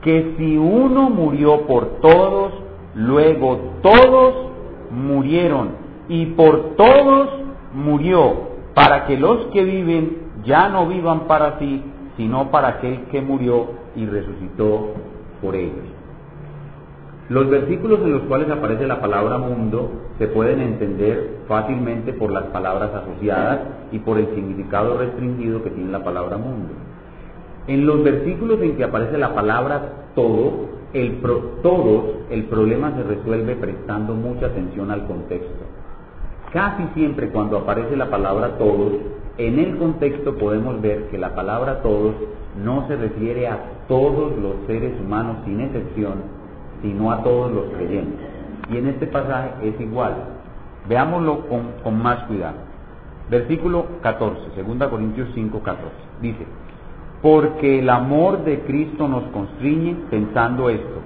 [0.00, 2.52] que si uno murió por todos,
[2.94, 4.50] luego todos
[4.90, 7.28] murieron y por todos
[7.74, 11.82] murió, para que los que viven ya no vivan para sí,
[12.16, 14.94] sino para aquel que murió y resucitó
[15.42, 15.84] por ellos.
[17.28, 22.44] Los versículos en los cuales aparece la palabra mundo se pueden entender fácilmente por las
[22.44, 26.72] palabras asociadas y por el significado restringido que tiene la palabra mundo.
[27.66, 31.20] En los versículos en que aparece la palabra todo, el
[31.62, 35.64] todos, el problema se resuelve prestando mucha atención al contexto.
[36.56, 38.94] Casi siempre cuando aparece la palabra todos,
[39.36, 42.14] en el contexto podemos ver que la palabra todos
[42.64, 46.14] no se refiere a todos los seres humanos sin excepción,
[46.80, 48.26] sino a todos los creyentes.
[48.70, 50.14] Y en este pasaje es igual.
[50.88, 51.42] Veámoslo
[51.82, 52.56] con, más cuidado.
[53.30, 55.90] Versículo 14, 2 Corintios 5, 14.
[56.22, 56.46] Dice,
[57.20, 61.00] porque el amor de Cristo nos constriñe pensando esto,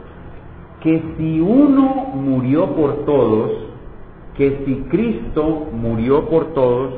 [0.81, 3.70] que si uno murió por todos,
[4.41, 6.95] que si Cristo murió por todos,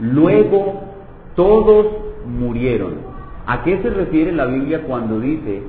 [0.00, 0.80] luego
[1.36, 1.86] todos
[2.26, 2.94] murieron.
[3.46, 5.62] ¿A qué se refiere la Biblia cuando dice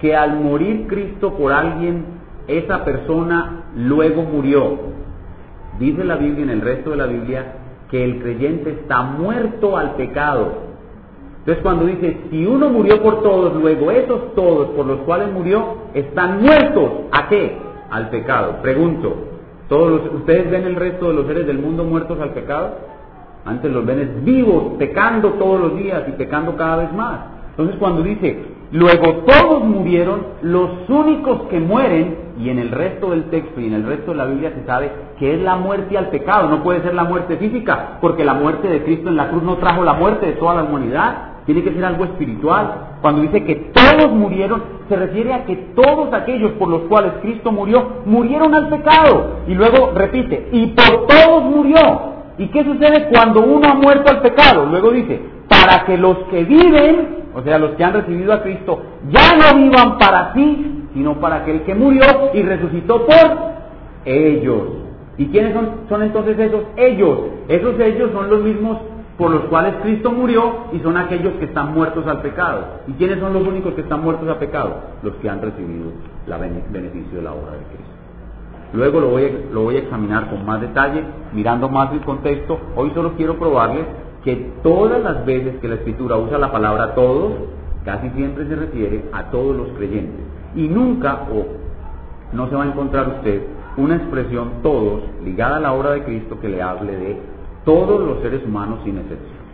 [0.00, 2.04] que al morir Cristo por alguien,
[2.48, 4.76] esa persona luego murió?
[5.78, 7.52] Dice la Biblia en el resto de la Biblia
[7.88, 10.74] que el creyente está muerto al pecado
[11.44, 15.76] entonces cuando dice, si uno murió por todos, luego esos todos por los cuales murió
[15.92, 16.90] están muertos.
[17.12, 17.58] ¿A qué?
[17.90, 18.62] Al pecado.
[18.62, 19.33] Pregunto,
[19.68, 22.76] ¿todos ¿ustedes ven el resto de los seres del mundo muertos al pecado?
[23.44, 27.20] Antes los ven vivos, pecando todos los días y pecando cada vez más.
[27.50, 33.24] Entonces cuando dice, luego todos murieron, los únicos que mueren, y en el resto del
[33.24, 36.08] texto y en el resto de la Biblia se sabe que es la muerte al
[36.08, 39.42] pecado, no puede ser la muerte física, porque la muerte de Cristo en la cruz
[39.42, 42.96] no trajo la muerte de toda la humanidad, tiene que ser algo espiritual.
[43.02, 47.50] Cuando dice que todos murieron, se refiere a que todos aquellos por los cuales Cristo
[47.52, 49.40] murió, murieron al pecado.
[49.46, 52.14] Y luego repite, y por todos murió.
[52.36, 54.66] ¿Y qué sucede cuando uno ha muerto al pecado?
[54.66, 58.82] Luego dice, para que los que viven, o sea, los que han recibido a Cristo,
[59.10, 62.02] ya no vivan para sí, sino para aquel que murió
[62.34, 63.38] y resucitó por
[64.04, 64.62] ellos.
[65.16, 67.18] ¿Y quiénes son, son entonces esos ellos?
[67.48, 68.78] Esos ellos son los mismos
[69.16, 72.64] por los cuales Cristo murió y son aquellos que están muertos al pecado.
[72.88, 74.76] ¿Y quiénes son los únicos que están muertos al pecado?
[75.02, 75.92] Los que han recibido
[76.26, 77.94] el beneficio de la obra de Cristo.
[78.72, 82.58] Luego lo voy, a, examinar con más detalle, mirando más el contexto.
[82.74, 83.86] Hoy solo quiero probarles
[84.24, 87.34] que todas las veces que la Escritura usa la palabra todos,
[87.84, 90.20] casi siempre se refiere a todos los creyentes.
[90.56, 91.46] Y nunca, o
[92.34, 93.42] no se va a encontrar usted,
[93.76, 97.33] una expresión todos ligada a la obra de Cristo que le hable de
[97.64, 99.44] todos los seres humanos sin excepción.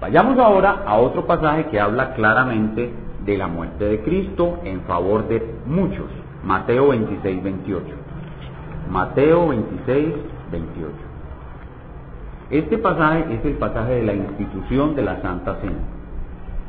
[0.00, 2.92] Vayamos ahora a otro pasaje que habla claramente
[3.24, 6.06] de la muerte de Cristo en favor de muchos.
[6.44, 7.86] Mateo 26, 28.
[8.90, 10.14] Mateo 26,
[10.52, 10.92] 28.
[12.50, 15.78] Este pasaje es el pasaje de la institución de la Santa Cena.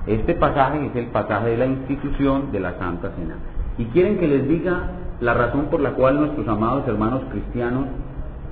[0.05, 3.35] Este pasaje es el pasaje de la institución de la Santa Cena.
[3.77, 7.85] Y quieren que les diga la razón por la cual nuestros amados hermanos cristianos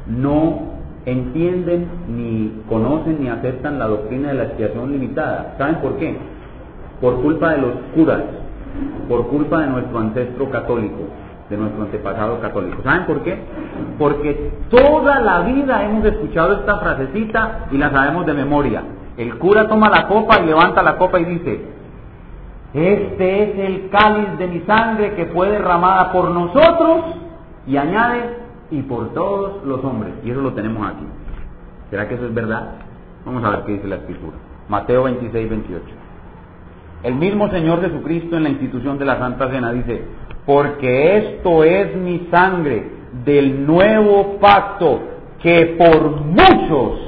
[0.08, 5.55] no entienden, ni conocen, ni aceptan la doctrina de la expiación limitada.
[5.57, 6.17] ¿Saben por qué?
[7.01, 8.23] Por culpa de los curas,
[9.07, 11.07] por culpa de nuestro ancestro católico,
[11.49, 12.81] de nuestro antepasado católico.
[12.83, 13.39] ¿Saben por qué?
[13.97, 18.83] Porque toda la vida hemos escuchado esta frasecita y la sabemos de memoria.
[19.17, 21.62] El cura toma la copa y levanta la copa y dice,
[22.73, 27.01] Este es el cáliz de mi sangre que fue derramada por nosotros
[27.67, 28.38] y añade
[28.71, 30.13] y por todos los hombres.
[30.23, 31.05] Y eso lo tenemos aquí.
[31.89, 32.75] ¿Será que eso es verdad?
[33.25, 34.38] Vamos a ver qué dice la escritura.
[34.67, 35.86] Mateo 26, 28.
[37.03, 40.03] El mismo Señor Jesucristo en la institución de la Santa Cena dice,
[40.45, 42.91] porque esto es mi sangre
[43.25, 44.99] del nuevo pacto
[45.41, 46.99] que por muchos,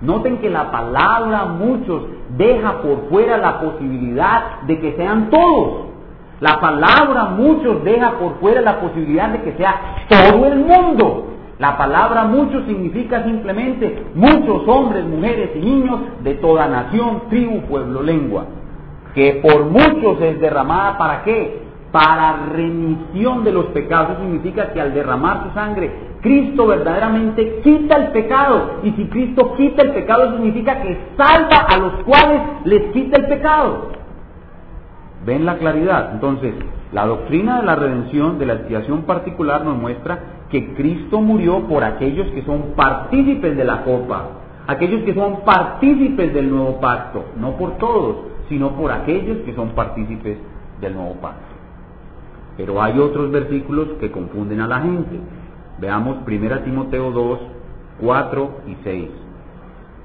[0.00, 2.02] noten que la palabra muchos
[2.36, 5.93] deja por fuera la posibilidad de que sean todos.
[6.44, 9.80] La palabra muchos deja por fuera la posibilidad de que sea
[10.10, 11.28] todo el mundo.
[11.58, 18.02] La palabra muchos significa simplemente muchos hombres, mujeres y niños de toda nación, tribu, pueblo,
[18.02, 18.44] lengua.
[19.14, 21.62] Que por muchos es derramada para qué?
[21.90, 24.18] Para remisión de los pecados.
[24.20, 28.80] Significa que al derramar su sangre, Cristo verdaderamente quita el pecado.
[28.82, 33.28] Y si Cristo quita el pecado, significa que salva a los cuales les quita el
[33.28, 33.93] pecado.
[35.24, 36.12] ¿Ven la claridad?
[36.12, 36.54] Entonces,
[36.92, 40.18] la doctrina de la redención, de la expiación particular, nos muestra
[40.50, 44.28] que Cristo murió por aquellos que son partícipes de la copa,
[44.66, 48.16] aquellos que son partícipes del nuevo pacto, no por todos,
[48.48, 50.38] sino por aquellos que son partícipes
[50.80, 51.54] del nuevo pacto.
[52.56, 55.18] Pero hay otros versículos que confunden a la gente.
[55.80, 57.38] Veamos 1 Timoteo 2,
[58.00, 59.08] 4 y 6.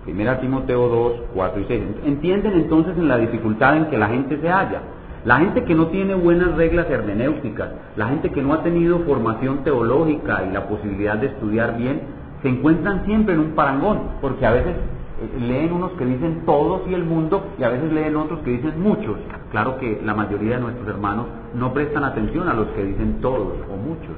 [0.07, 1.83] 1 Timoteo 2, 4 y 6.
[2.05, 4.81] Entienden entonces en la dificultad en que la gente se halla.
[5.25, 9.65] La gente que no tiene buenas reglas hermenéuticas, la gente que no ha tenido formación
[9.65, 12.01] teológica y la posibilidad de estudiar bien,
[12.41, 16.83] se encuentran siempre en un parangón, porque a veces eh, leen unos que dicen todos
[16.87, 19.17] y el mundo y a veces leen otros que dicen muchos.
[19.51, 23.55] Claro que la mayoría de nuestros hermanos no prestan atención a los que dicen todos
[23.69, 24.15] o muchos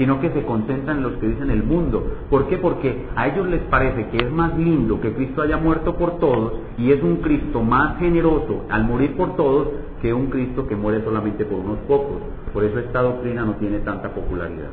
[0.00, 2.02] sino que se concentran en los que dicen el mundo.
[2.30, 2.56] ¿Por qué?
[2.56, 6.54] Porque a ellos les parece que es más lindo que Cristo haya muerto por todos
[6.78, 9.68] y es un Cristo más generoso al morir por todos
[10.00, 12.22] que un Cristo que muere solamente por unos pocos.
[12.52, 14.70] Por eso esta doctrina no tiene tanta popularidad.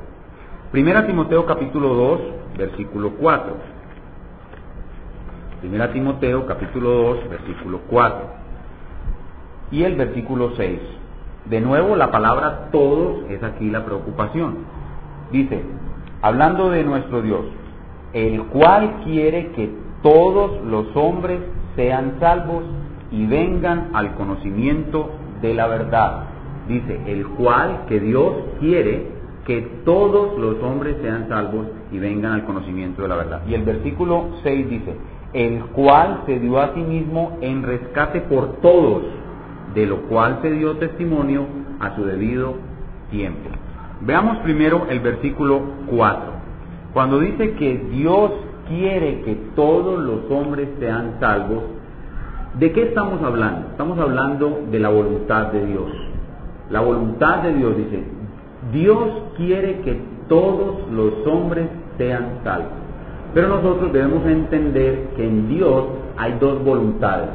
[0.71, 2.21] Primera Timoteo capítulo 2,
[2.57, 3.55] versículo 4.
[5.61, 8.19] Primera Timoteo capítulo 2, versículo 4.
[9.71, 10.79] Y el versículo 6.
[11.45, 14.57] De nuevo la palabra todos es aquí la preocupación.
[15.31, 15.61] Dice,
[16.21, 17.45] hablando de nuestro Dios,
[18.13, 19.69] el cual quiere que
[20.01, 21.39] todos los hombres
[21.75, 22.63] sean salvos
[23.11, 26.23] y vengan al conocimiento de la verdad.
[26.67, 32.43] Dice, el cual que Dios quiere que todos los hombres sean salvos y vengan al
[32.43, 33.41] conocimiento de la verdad.
[33.47, 34.95] Y el versículo 6 dice,
[35.31, 39.03] el cual se dio a sí mismo en rescate por todos,
[39.73, 41.45] de lo cual se dio testimonio
[41.79, 42.55] a su debido
[43.09, 43.49] tiempo.
[44.01, 46.31] Veamos primero el versículo 4.
[46.93, 48.31] Cuando dice que Dios
[48.67, 51.63] quiere que todos los hombres sean salvos,
[52.59, 53.67] ¿de qué estamos hablando?
[53.71, 55.91] Estamos hablando de la voluntad de Dios.
[56.69, 58.03] La voluntad de Dios dice,
[58.71, 62.71] Dios quiere que todos los hombres sean salvos.
[63.33, 65.85] Pero nosotros debemos entender que en Dios
[66.17, 67.29] hay dos voluntades.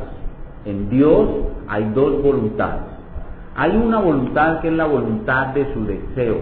[0.64, 1.28] En Dios
[1.68, 2.82] hay dos voluntades.
[3.54, 6.37] Hay una voluntad que es la voluntad de su deseo.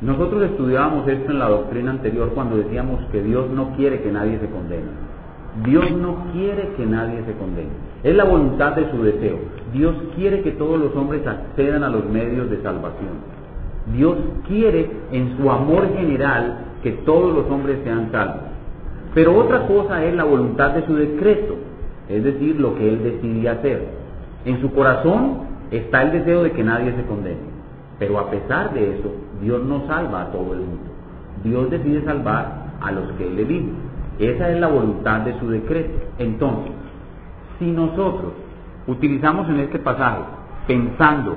[0.00, 4.38] Nosotros estudiábamos esto en la doctrina anterior cuando decíamos que Dios no quiere que nadie
[4.38, 5.05] se condene.
[5.64, 7.70] Dios no quiere que nadie se condene.
[8.02, 9.38] Es la voluntad de su deseo.
[9.72, 13.36] Dios quiere que todos los hombres accedan a los medios de salvación.
[13.94, 14.16] Dios
[14.48, 18.42] quiere en su amor general que todos los hombres sean salvos.
[19.14, 21.54] Pero otra cosa es la voluntad de su decreto,
[22.08, 23.88] es decir, lo que Él decide hacer.
[24.44, 25.38] En su corazón
[25.70, 27.56] está el deseo de que nadie se condene.
[27.98, 30.90] Pero a pesar de eso, Dios no salva a todo el mundo.
[31.42, 33.72] Dios decide salvar a los que Él elige.
[34.18, 35.92] Esa es la voluntad de su decreto.
[36.18, 36.72] Entonces,
[37.58, 38.32] si nosotros
[38.86, 40.22] utilizamos en este pasaje
[40.66, 41.36] pensando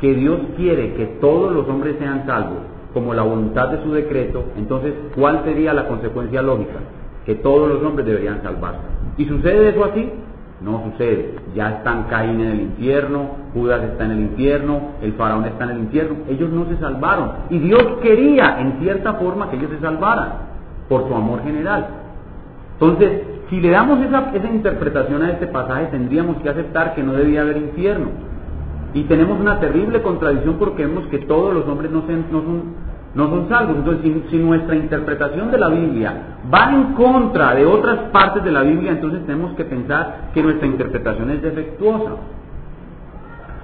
[0.00, 2.58] que Dios quiere que todos los hombres sean salvos
[2.92, 6.80] como la voluntad de su decreto, entonces, ¿cuál sería la consecuencia lógica?
[7.24, 8.80] Que todos los hombres deberían salvarse.
[9.18, 10.10] ¿Y sucede eso así?
[10.60, 11.34] No sucede.
[11.54, 15.70] Ya están Caín en el infierno, Judas está en el infierno, el faraón está en
[15.70, 16.16] el infierno.
[16.28, 17.32] Ellos no se salvaron.
[17.50, 20.32] Y Dios quería, en cierta forma, que ellos se salvaran,
[20.88, 21.86] por su amor general.
[22.80, 27.12] Entonces, si le damos esa, esa interpretación a este pasaje, tendríamos que aceptar que no
[27.12, 28.08] debía haber infierno.
[28.94, 33.30] Y tenemos una terrible contradicción porque vemos que todos los hombres no, no son no
[33.30, 33.76] son salvos.
[33.78, 38.62] Entonces, si, nuestra interpretación de la Biblia va en contra de otras partes de la
[38.62, 42.16] Biblia, entonces tenemos que pensar que nuestra interpretación es defectuosa.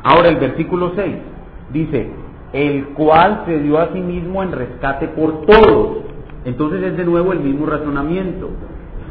[0.02, 1.14] Ahora el versículo 6
[1.72, 2.10] dice,
[2.54, 5.98] el cual se dio a sí mismo en rescate por todos.
[6.46, 8.48] Entonces es de nuevo el mismo razonamiento.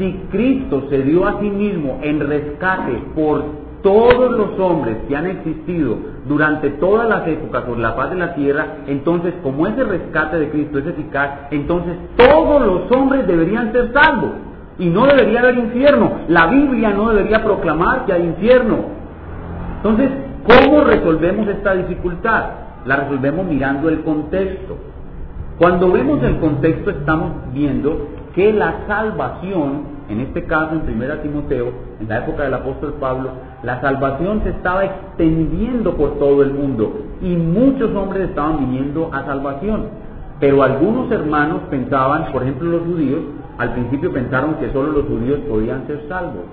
[0.02, 3.44] Si Cristo se dio a sí mismo en rescate por
[3.84, 5.96] todos los hombres que han existido
[6.28, 10.50] durante todas las épocas por la paz de la tierra, entonces como ese rescate de
[10.50, 14.32] Cristo es eficaz, entonces todos los hombres deberían ser salvos
[14.80, 16.14] y no debería haber infierno.
[16.30, 18.78] La Biblia no debería proclamar que hay infierno.
[19.78, 20.10] Entonces,
[20.48, 22.46] ¿cómo resolvemos esta dificultad?
[22.88, 24.78] La resolvemos mirando el contexto.
[25.60, 31.72] Cuando vemos el contexto estamos viendo que la salvación, en este caso en 1 Timoteo,
[32.00, 33.32] en la época del apóstol Pablo,
[33.64, 39.26] la salvación se estaba extendiendo por todo el mundo y muchos hombres estaban viniendo a
[39.26, 39.88] salvación.
[40.40, 43.22] Pero algunos hermanos pensaban, por ejemplo los judíos,
[43.58, 46.46] al principio pensaron que solo los judíos podían ser salvos.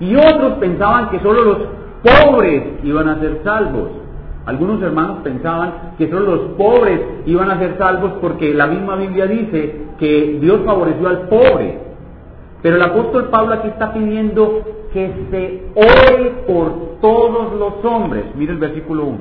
[0.00, 1.58] Y otros pensaban que solo los
[2.02, 3.88] pobres iban a ser salvos.
[4.46, 9.26] Algunos hermanos pensaban que solo los pobres iban a ser salvos porque la misma Biblia
[9.26, 11.78] dice que Dios favoreció al pobre.
[12.62, 18.24] Pero el apóstol Pablo aquí está pidiendo que se ore por todos los hombres.
[18.36, 19.18] Mire el versículo 1.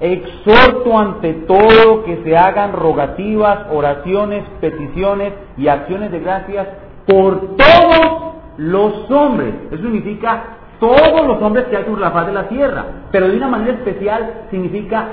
[0.00, 6.68] Exhorto ante todo que se hagan rogativas, oraciones, peticiones y acciones de gracias
[7.06, 9.54] por todos los hombres.
[9.70, 13.36] Eso significa todos los hombres que hay sobre la faz de la tierra, pero de
[13.36, 15.06] una manera especial significa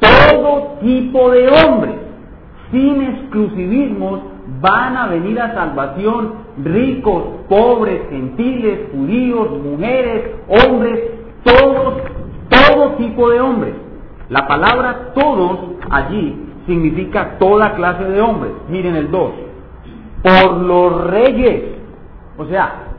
[0.00, 1.94] todo tipo de hombres,
[2.72, 4.20] sin exclusivismos,
[4.60, 6.32] van a venir a salvación
[6.64, 11.00] ricos, pobres, gentiles, judíos, mujeres, hombres,
[11.44, 12.02] todos,
[12.48, 13.74] todo tipo de hombres.
[14.28, 15.58] La palabra todos
[15.90, 16.34] allí
[16.66, 18.52] significa toda clase de hombres.
[18.68, 19.32] Miren el 2.
[20.22, 21.62] Por los reyes.
[22.38, 22.92] O sea,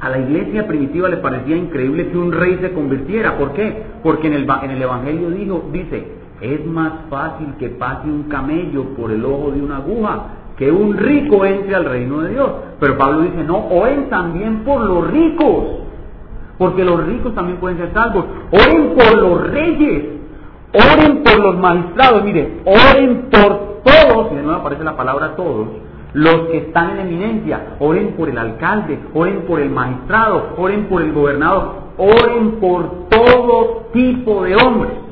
[0.00, 3.36] a la iglesia primitiva le parecía increíble que un rey se convirtiera.
[3.36, 3.82] ¿Por qué?
[4.02, 6.06] Porque en el, en el Evangelio dijo, dice,
[6.40, 10.26] es más fácil que pase un camello por el ojo de una aguja
[10.56, 12.50] que un rico entre al reino de Dios.
[12.80, 15.64] Pero Pablo dice, no, oren también por los ricos,
[16.58, 18.24] porque los ricos también pueden ser salvos.
[18.50, 20.04] Oren por los reyes,
[20.74, 25.68] oren por los magistrados, mire, oren por todos, y de nuevo aparece la palabra todos,
[26.12, 31.02] los que están en eminencia, oren por el alcalde, oren por el magistrado, oren por
[31.02, 35.07] el gobernador, oren por todo tipo de hombres.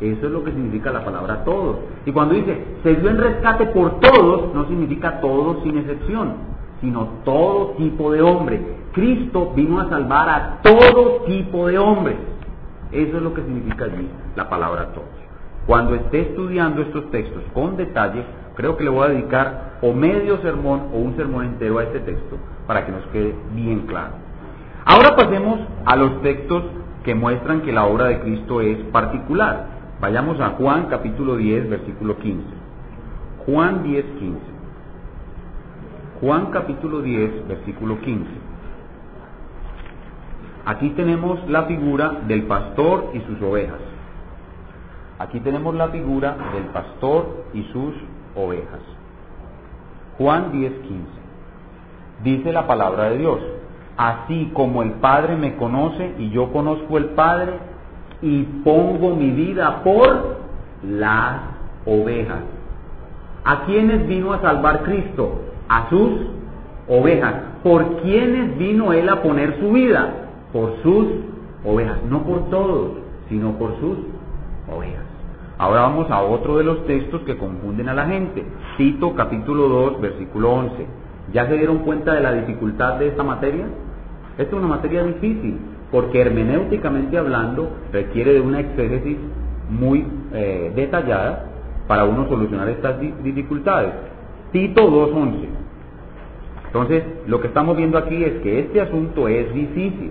[0.00, 1.76] Eso es lo que significa la palabra todos.
[2.04, 6.34] Y cuando dice, se dio en rescate por todos, no significa todos sin excepción,
[6.80, 8.60] sino todo tipo de hombre.
[8.92, 12.16] Cristo vino a salvar a todo tipo de hombres.
[12.90, 15.08] Eso es lo que significa allí la palabra todos.
[15.66, 18.24] Cuando esté estudiando estos textos con detalle,
[18.54, 22.00] creo que le voy a dedicar o medio sermón o un sermón entero a este
[22.00, 22.36] texto
[22.66, 24.12] para que nos quede bien claro.
[24.84, 26.64] Ahora pasemos a los textos
[27.04, 29.73] que muestran que la obra de Cristo es particular.
[30.00, 32.44] Vayamos a Juan capítulo 10, versículo 15.
[33.46, 34.40] Juan 10, 15.
[36.20, 38.30] Juan capítulo 10, versículo 15.
[40.66, 43.80] Aquí tenemos la figura del pastor y sus ovejas.
[45.18, 47.94] Aquí tenemos la figura del pastor y sus
[48.34, 48.80] ovejas.
[50.18, 51.24] Juan 10:15.
[52.22, 53.40] Dice la palabra de Dios,
[53.96, 57.58] así como el Padre me conoce y yo conozco el Padre
[58.24, 60.38] y pongo mi vida por
[60.82, 61.42] las
[61.84, 62.40] ovejas.
[63.44, 65.42] ¿A quiénes vino a salvar Cristo?
[65.68, 66.10] A sus
[66.88, 67.34] ovejas.
[67.62, 70.08] ¿Por quiénes vino Él a poner su vida?
[70.54, 71.06] Por sus
[71.66, 71.98] ovejas.
[72.08, 72.92] No por todos,
[73.28, 73.98] sino por sus
[74.74, 75.04] ovejas.
[75.58, 78.42] Ahora vamos a otro de los textos que confunden a la gente.
[78.78, 80.86] Tito capítulo 2, versículo 11.
[81.34, 83.66] ¿Ya se dieron cuenta de la dificultad de esta materia?
[84.38, 85.58] Esta es una materia difícil,
[85.90, 89.16] porque hermenéuticamente hablando requiere de una exégesis
[89.70, 91.46] muy eh, detallada
[91.86, 93.92] para uno solucionar estas dificultades.
[94.52, 95.48] Tito 2.11.
[96.66, 100.10] Entonces, lo que estamos viendo aquí es que este asunto es difícil.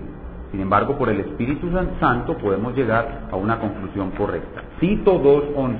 [0.50, 1.68] Sin embargo, por el Espíritu
[2.00, 4.62] Santo podemos llegar a una conclusión correcta.
[4.80, 5.76] Tito 2.11.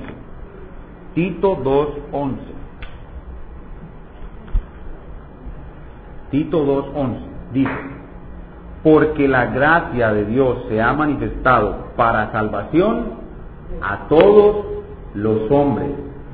[1.15, 2.35] Tito 2.11.
[6.31, 7.71] Tito 2.11 dice,
[8.85, 13.13] porque la gracia de Dios se ha manifestado para salvación
[13.81, 14.57] a todos
[15.15, 15.89] los hombres.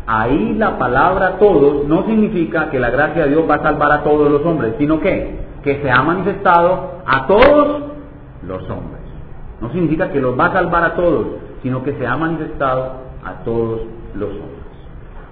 [0.06, 4.04] Ahí la palabra todos no significa que la gracia de Dios va a salvar a
[4.04, 7.84] todos los hombres, sino que, que se ha manifestado a todos
[8.46, 9.02] los hombres.
[9.62, 11.28] No significa que los va a salvar a todos,
[11.64, 13.80] sino que se ha manifestado a todos
[14.14, 14.66] los hombres.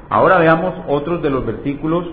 [0.10, 2.06] Ahora veamos otros de los versículos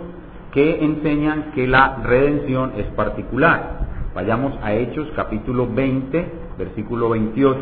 [0.50, 3.75] que enseñan que la redención es particular.
[4.16, 7.60] Vayamos a Hechos capítulo 20, versículo 28.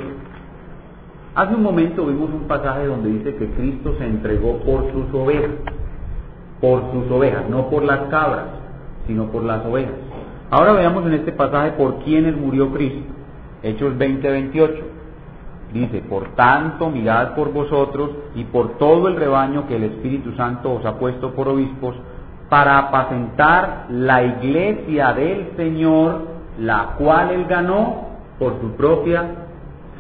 [1.35, 5.51] Hace un momento vimos un pasaje donde dice que Cristo se entregó por sus ovejas,
[6.61, 8.45] por sus ovejas, no por las cabras,
[9.09, 9.95] sino por las ovejas.
[10.49, 13.03] Ahora veamos en este pasaje por quiénes murió Cristo.
[13.65, 14.75] Hechos 20, 28.
[15.73, 20.75] Dice, por tanto, mirad por vosotros y por todo el rebaño que el Espíritu Santo
[20.75, 21.97] os ha puesto por obispos,
[22.49, 29.25] para apacentar la iglesia del Señor, la cual él ganó por su propia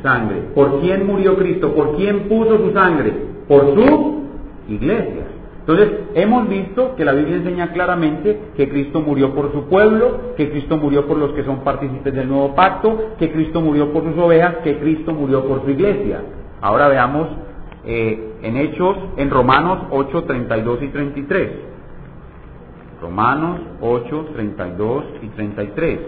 [0.03, 0.43] sangre.
[0.55, 1.75] ¿Por quién murió Cristo?
[1.75, 3.13] ¿Por quién puso su sangre?
[3.49, 4.23] Por su
[4.69, 5.25] iglesia.
[5.61, 10.51] Entonces, hemos visto que la Biblia enseña claramente que Cristo murió por su pueblo, que
[10.51, 14.19] Cristo murió por los que son partícipes del nuevo pacto, que Cristo murió por sus
[14.19, 16.21] ovejas, que Cristo murió por su iglesia.
[16.61, 17.29] Ahora veamos
[17.87, 21.51] eh, en Hechos, en Romanos 8, 32 y 33.
[23.01, 25.99] Romanos 8, 32 y 33.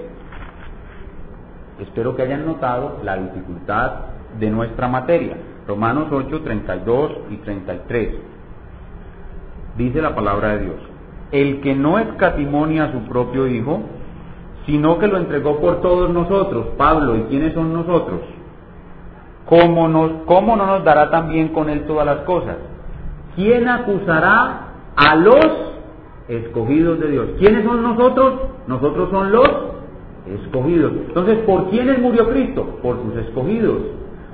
[1.80, 3.92] Espero que hayan notado la dificultad
[4.38, 5.36] de nuestra materia.
[5.66, 8.14] Romanos 8, 32 y 33
[9.76, 10.76] dice la palabra de Dios,
[11.32, 13.80] el que no escatimonia a su propio Hijo,
[14.64, 16.68] sino que lo entregó por todos nosotros.
[16.76, 18.20] Pablo, ¿y quiénes son nosotros?
[19.46, 22.56] ¿Cómo, ¿Cómo no nos dará también con él todas las cosas?
[23.36, 25.46] ¿Quién acusará a los
[26.26, 27.26] escogidos de Dios?
[27.38, 28.34] ¿Quiénes son nosotros?
[28.66, 29.50] Nosotros son los
[30.26, 30.92] escogidos.
[31.08, 32.78] Entonces, ¿por quiénes murió Cristo?
[32.82, 33.82] Por sus escogidos.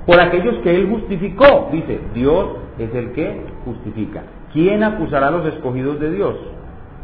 [0.05, 1.69] Por aquellos que Él justificó.
[1.71, 2.45] Dice, Dios
[2.77, 4.23] es el que justifica.
[4.51, 6.35] ¿Quién acusará a los escogidos de Dios?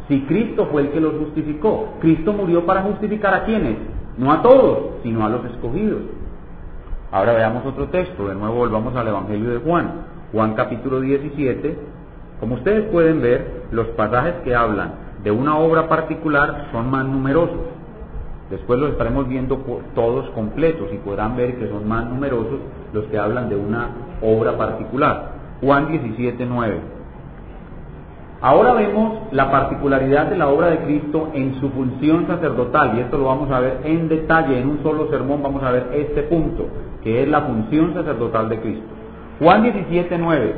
[0.08, 1.94] Si Cristo fue el que los justificó.
[2.00, 3.76] Cristo murió para justificar a quienes?
[4.18, 6.02] No a todos, sino a los escogidos.
[7.12, 8.28] Ahora veamos otro texto.
[8.28, 9.92] De nuevo volvamos al Evangelio de Juan.
[10.32, 11.78] Juan capítulo 17.
[12.38, 17.58] Como ustedes pueden ver, los pasajes que hablan de una obra particular son más numerosos.
[18.50, 19.58] Después los estaremos viendo
[19.94, 22.58] todos completos y podrán ver que son más numerosos
[22.92, 23.90] los que hablan de una
[24.22, 25.32] obra particular.
[25.60, 26.80] Juan 17, 9.
[28.42, 33.18] Ahora vemos la particularidad de la obra de Cristo en su función sacerdotal, y esto
[33.18, 36.66] lo vamos a ver en detalle, en un solo sermón vamos a ver este punto,
[37.02, 38.86] que es la función sacerdotal de Cristo.
[39.40, 40.54] Juan 17, 9.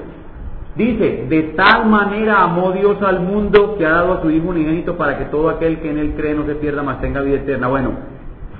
[0.74, 4.96] Dice, de tal manera amó Dios al mundo que ha dado a su Hijo unigénito
[4.96, 7.68] para que todo aquel que en él cree no se pierda, mas tenga vida eterna.
[7.68, 7.90] Bueno,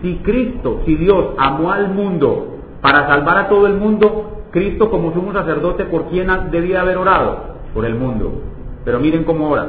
[0.02, 5.14] si Cristo, si Dios amó al mundo para salvar a todo el mundo, Cristo como
[5.14, 7.56] sumo sacerdote, ¿por quién debía haber orado?
[7.72, 8.42] Por el mundo.
[8.84, 9.68] Pero miren cómo ora.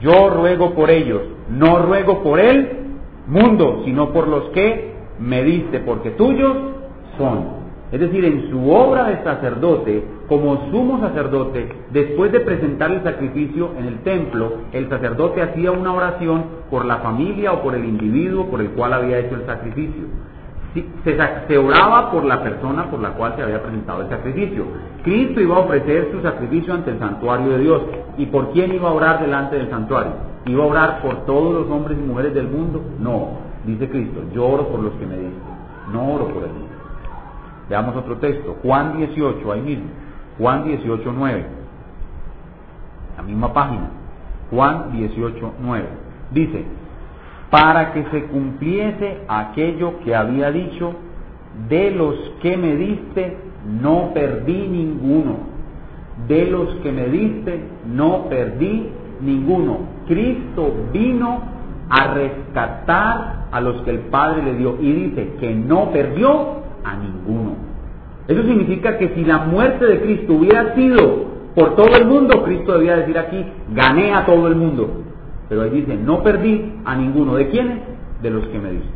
[0.00, 2.68] Yo ruego por ellos, no ruego por el
[3.26, 6.56] mundo, sino por los que me diste, porque tuyos
[7.18, 7.63] son.
[7.94, 13.70] Es decir, en su obra de sacerdote, como sumo sacerdote, después de presentar el sacrificio
[13.78, 18.46] en el templo, el sacerdote hacía una oración por la familia o por el individuo
[18.46, 20.06] por el cual había hecho el sacrificio
[21.46, 24.64] se, oraba por la persona por la cual se había presentado el sacrificio.
[25.04, 27.82] Cristo iba a ofrecer su sacrificio ante el santuario de Dios.
[28.18, 30.14] ¿Y por quién iba a orar delante del santuario?
[30.46, 32.82] ¿Iba a orar por todos los hombres y mujeres del mundo?
[32.98, 35.38] No, dice Cristo, yo oro por los que me dicen,
[35.92, 36.73] no oro por el mundo.
[37.68, 39.86] Veamos otro texto, Juan 18, ahí mismo,
[40.38, 41.46] Juan 18, 9,
[43.16, 43.90] la misma página,
[44.50, 45.84] Juan 18, 9.
[46.30, 46.64] Dice,
[47.50, 50.94] para que se cumpliese aquello que había dicho,
[51.68, 53.36] de los que me diste,
[53.80, 55.36] no perdí ninguno.
[56.28, 58.88] De los que me diste, no perdí
[59.20, 59.78] ninguno.
[60.06, 61.42] Cristo vino
[61.88, 66.96] a rescatar a los que el Padre le dio y dice que no perdió a
[66.96, 67.56] ninguno.
[68.28, 71.24] Eso significa que si la muerte de Cristo hubiera sido
[71.54, 75.02] por todo el mundo, Cristo debía decir aquí, gané a todo el mundo.
[75.48, 77.34] Pero ahí dice, no perdí a ninguno.
[77.34, 77.80] ¿De quiénes?
[78.22, 78.88] De los que me diste.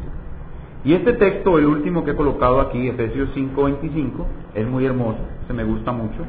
[0.84, 4.24] Y este texto, el último que he colocado aquí, Efesios 5:25,
[4.54, 6.24] es muy hermoso, se me gusta mucho,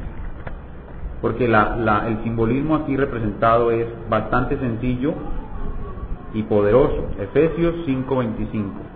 [1.22, 5.14] porque el simbolismo aquí representado es bastante sencillo
[6.34, 7.06] y poderoso.
[7.20, 8.89] Efesios 5:25.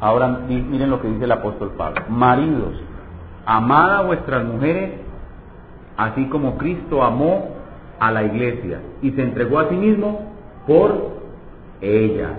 [0.00, 2.02] Ahora miren lo que dice el apóstol Pablo.
[2.08, 2.74] Maridos,
[3.46, 4.90] amad a vuestras mujeres,
[5.96, 7.48] así como Cristo amó
[7.98, 10.32] a la iglesia y se entregó a sí mismo
[10.66, 11.16] por
[11.80, 12.30] ella.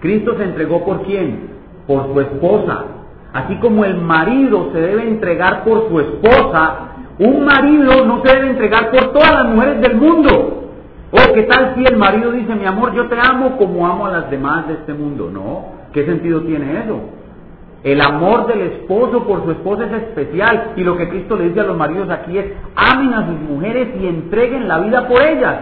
[0.00, 1.50] Cristo se entregó por quién?
[1.86, 2.84] Por su esposa.
[3.32, 8.50] Así como el marido se debe entregar por su esposa, un marido no se debe
[8.50, 10.70] entregar por todas las mujeres del mundo.
[11.10, 14.06] ¿O oh, qué tal si el marido dice, mi amor, yo te amo como amo
[14.06, 15.30] a las demás de este mundo?
[15.32, 17.00] No, ¿qué sentido tiene eso?
[17.84, 21.60] El amor del esposo por su esposa es especial y lo que Cristo le dice
[21.60, 25.56] a los maridos aquí es, amen a sus mujeres y entreguen la vida por ellas.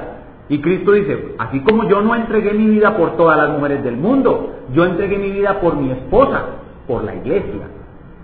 [0.49, 3.97] Y Cristo dice, así como yo no entregué mi vida por todas las mujeres del
[3.97, 6.45] mundo, yo entregué mi vida por mi esposa,
[6.87, 7.69] por la iglesia.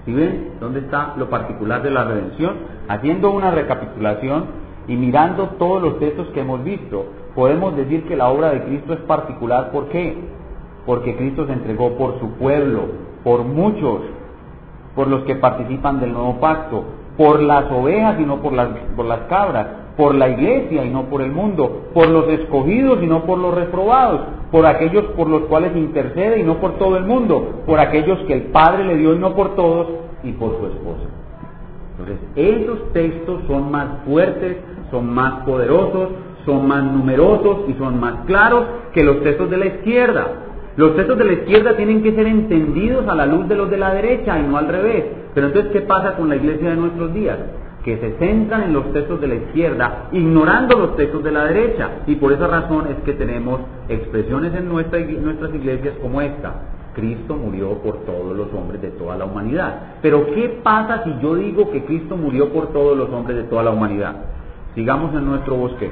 [0.04, 2.54] ¿Sí ven dónde está lo particular de la redención?
[2.88, 4.44] Haciendo una recapitulación
[4.86, 8.92] y mirando todos los textos que hemos visto, podemos decir que la obra de Cristo
[8.92, 9.70] es particular.
[9.72, 10.16] ¿Por qué?
[10.88, 12.84] Porque Cristo se entregó por su pueblo,
[13.22, 14.00] por muchos,
[14.96, 16.82] por los que participan del nuevo pacto,
[17.18, 19.66] por las ovejas y no por las, por las cabras,
[19.98, 23.54] por la iglesia y no por el mundo, por los escogidos y no por los
[23.54, 28.20] reprobados, por aquellos por los cuales intercede y no por todo el mundo, por aquellos
[28.20, 29.88] que el Padre le dio y no por todos,
[30.22, 31.04] y por su esposa.
[31.98, 34.56] Entonces, esos textos son más fuertes,
[34.90, 36.08] son más poderosos,
[36.46, 38.64] son más numerosos y son más claros
[38.94, 40.47] que los textos de la izquierda.
[40.78, 43.78] Los textos de la izquierda tienen que ser entendidos a la luz de los de
[43.78, 45.06] la derecha y no al revés.
[45.34, 47.36] Pero entonces, ¿qué pasa con la iglesia de nuestros días?
[47.84, 52.02] que se centran en los textos de la izquierda, ignorando los textos de la derecha.
[52.06, 56.54] Y por esa razón es que tenemos expresiones en nuestra, nuestras iglesias como esta.
[56.94, 59.96] Cristo murió por todos los hombres de toda la humanidad.
[60.02, 63.62] Pero ¿qué pasa si yo digo que Cristo murió por todos los hombres de toda
[63.62, 64.16] la humanidad?
[64.74, 65.90] Sigamos en nuestro bosque.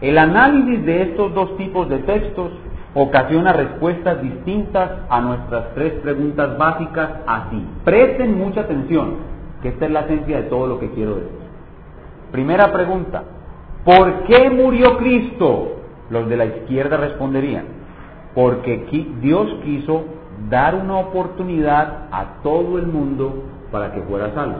[0.00, 2.52] El análisis de estos dos tipos de textos
[2.94, 7.66] ocasiona respuestas distintas a nuestras tres preguntas básicas así.
[7.84, 9.16] Presten mucha atención
[9.62, 11.44] que esta es la esencia de todo lo que quiero decir.
[12.30, 13.24] Primera pregunta,
[13.84, 15.76] ¿por qué murió Cristo?
[16.10, 17.64] Los de la izquierda responderían,
[18.34, 18.86] porque
[19.20, 20.04] Dios quiso
[20.48, 24.58] dar una oportunidad a todo el mundo para que fuera salvo.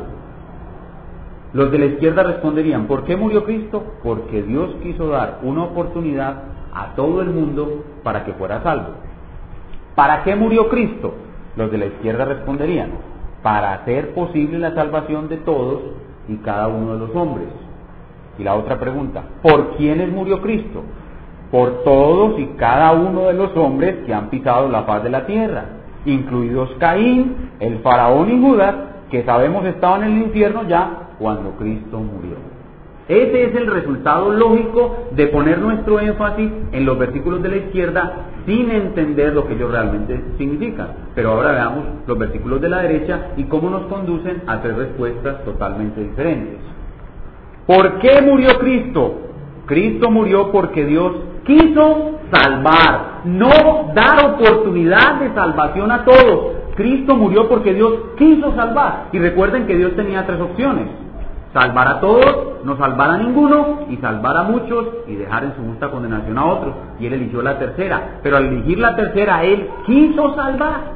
[1.53, 3.85] Los de la izquierda responderían, ¿por qué murió Cristo?
[4.03, 8.91] Porque Dios quiso dar una oportunidad a todo el mundo para que fuera salvo.
[9.97, 11.15] ¿Para qué murió Cristo?
[11.57, 12.91] Los de la izquierda responderían,
[13.43, 15.83] para hacer posible la salvación de todos
[16.29, 17.49] y cada uno de los hombres.
[18.39, 20.83] Y la otra pregunta, ¿por quiénes murió Cristo?
[21.51, 25.27] Por todos y cada uno de los hombres que han pisado la faz de la
[25.27, 25.65] tierra,
[26.05, 28.75] incluidos Caín, el faraón y Judas,
[29.11, 32.54] que sabemos estaban en el infierno ya cuando Cristo murió.
[33.09, 38.13] Ese es el resultado lógico de poner nuestro énfasis en los versículos de la izquierda
[38.47, 40.89] sin entender lo que ellos realmente significan.
[41.15, 45.45] Pero ahora veamos los versículos de la derecha y cómo nos conducen a tres respuestas
[45.45, 46.61] totalmente diferentes.
[47.67, 49.21] ¿Por qué murió Cristo?
[49.67, 51.13] Cristo murió porque Dios
[51.45, 56.53] quiso salvar, no dar oportunidad de salvación a todos.
[56.75, 59.09] Cristo murió porque Dios quiso salvar.
[59.13, 61.04] Y recuerden que Dios tenía tres opciones
[61.55, 65.63] salvar a todos, no salvar a ninguno y salvar a muchos y dejar en su
[65.63, 66.75] justa condenación a otros.
[66.99, 70.95] Y él eligió la tercera, pero al elegir la tercera, él quiso salvar.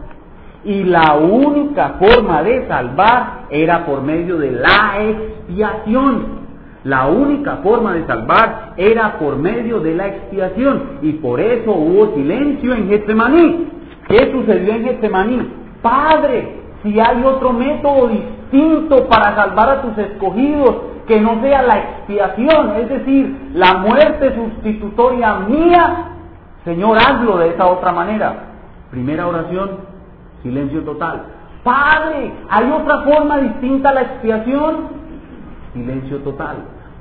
[0.64, 6.38] Y la única forma de salvar era por medio de la expiación.
[6.84, 10.98] La única forma de salvar era por medio de la expiación.
[11.02, 13.68] Y por eso hubo silencio en Getsemaní.
[14.08, 15.52] ¿Qué sucedió en Getsemaní?
[15.82, 20.76] Padre, si hay otro método distinto para salvar a tus escogidos,
[21.06, 26.08] que no sea la expiación, es decir, la muerte sustitutoria mía,
[26.64, 28.44] Señor, hazlo de esa otra manera.
[28.90, 29.70] Primera oración,
[30.42, 31.22] silencio total.
[31.64, 34.76] Padre, ¿hay otra forma distinta a la expiación?
[35.72, 36.56] Silencio total.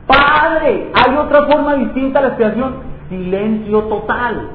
[0.08, 2.76] Padre, ¿hay otra forma distinta a la expiación?
[3.10, 4.50] Silencio total.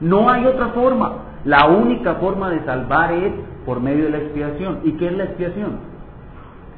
[0.00, 1.12] No hay otra forma.
[1.44, 3.32] La única forma de salvar es
[3.64, 4.80] por medio de la expiación.
[4.84, 5.78] ¿Y qué es la expiación?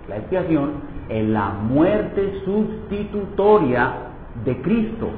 [0.09, 0.71] La expiación
[1.09, 3.93] es la muerte sustitutoria
[4.45, 5.11] de Cristo,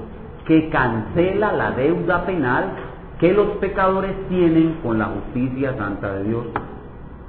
[0.47, 2.73] que cancela la deuda penal
[3.19, 6.47] que los pecadores tienen con la justicia santa de Dios.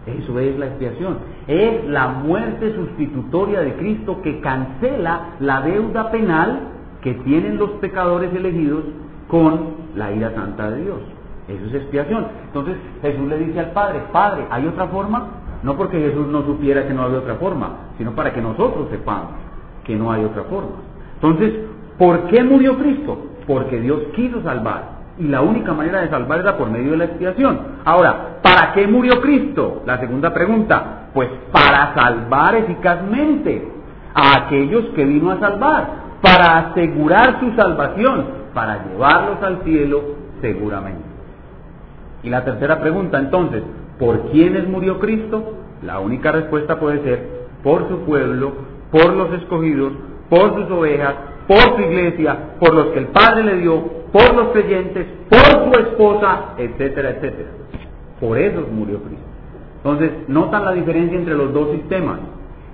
[0.05, 1.17] Eso es la expiación.
[1.47, 6.59] Es la muerte sustitutoria de Cristo que cancela la deuda penal
[7.01, 8.83] que tienen los pecadores elegidos
[9.27, 10.99] con la ira santa de Dios.
[11.47, 12.27] Eso es expiación.
[12.45, 15.27] Entonces Jesús le dice al Padre, Padre, ¿hay otra forma?
[15.63, 19.31] No porque Jesús no supiera que no había otra forma, sino para que nosotros sepamos
[19.83, 20.77] que no hay otra forma.
[21.15, 21.53] Entonces,
[21.97, 23.17] ¿por qué murió Cristo?
[23.47, 24.95] Porque Dios quiso salvar.
[25.17, 27.59] Y la única manera de salvar era por medio de la expiación.
[27.85, 29.83] Ahora, ¿para qué murió Cristo?
[29.85, 31.09] La segunda pregunta.
[31.13, 33.71] Pues para salvar eficazmente
[34.13, 35.87] a aquellos que vino a salvar,
[36.21, 40.01] para asegurar su salvación, para llevarlos al cielo
[40.41, 41.14] seguramente.
[42.25, 43.61] Y la tercera pregunta, entonces,
[43.99, 45.43] ¿por quiénes murió Cristo?
[45.83, 47.19] La única respuesta puede ser
[47.63, 48.51] por su pueblo,
[48.91, 49.93] por los escogidos,
[50.27, 51.13] por sus ovejas,
[51.47, 53.79] por su iglesia, por los que el Padre le dio,
[54.11, 57.49] por los creyentes, por su esposa, etcétera, etcétera.
[58.19, 59.25] Por eso murió Cristo.
[59.77, 62.21] Entonces, notan la diferencia entre los dos sistemas.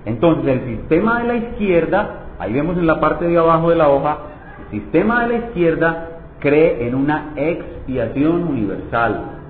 [0.06, 3.90] Entonces, el sistema de la izquierda, ahí vemos en la parte de abajo de la
[3.90, 4.16] hoja,
[4.62, 9.41] el sistema de la izquierda cree en una expiación universal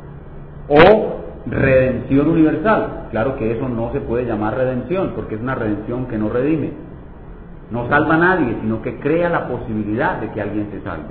[0.69, 3.09] o redención universal.
[3.11, 6.71] Claro que eso no se puede llamar redención porque es una redención que no redime.
[7.71, 11.09] No salva a nadie, sino que crea la posibilidad de que alguien se salve.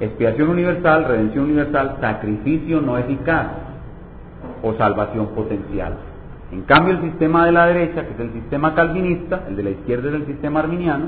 [0.00, 3.46] Expiación universal, redención universal, sacrificio no eficaz
[4.62, 5.94] o salvación potencial.
[6.52, 9.70] En cambio, el sistema de la derecha, que es el sistema calvinista, el de la
[9.70, 11.06] izquierda es el sistema arminiano,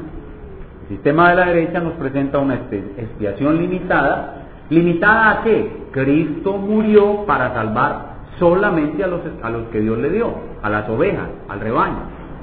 [0.83, 4.46] el sistema de la derecha nos presenta una expiación limitada.
[4.71, 5.87] ¿Limitada a qué?
[5.93, 10.89] Cristo murió para salvar solamente a los, a los que Dios le dio, a las
[10.89, 12.01] ovejas, al rebaño.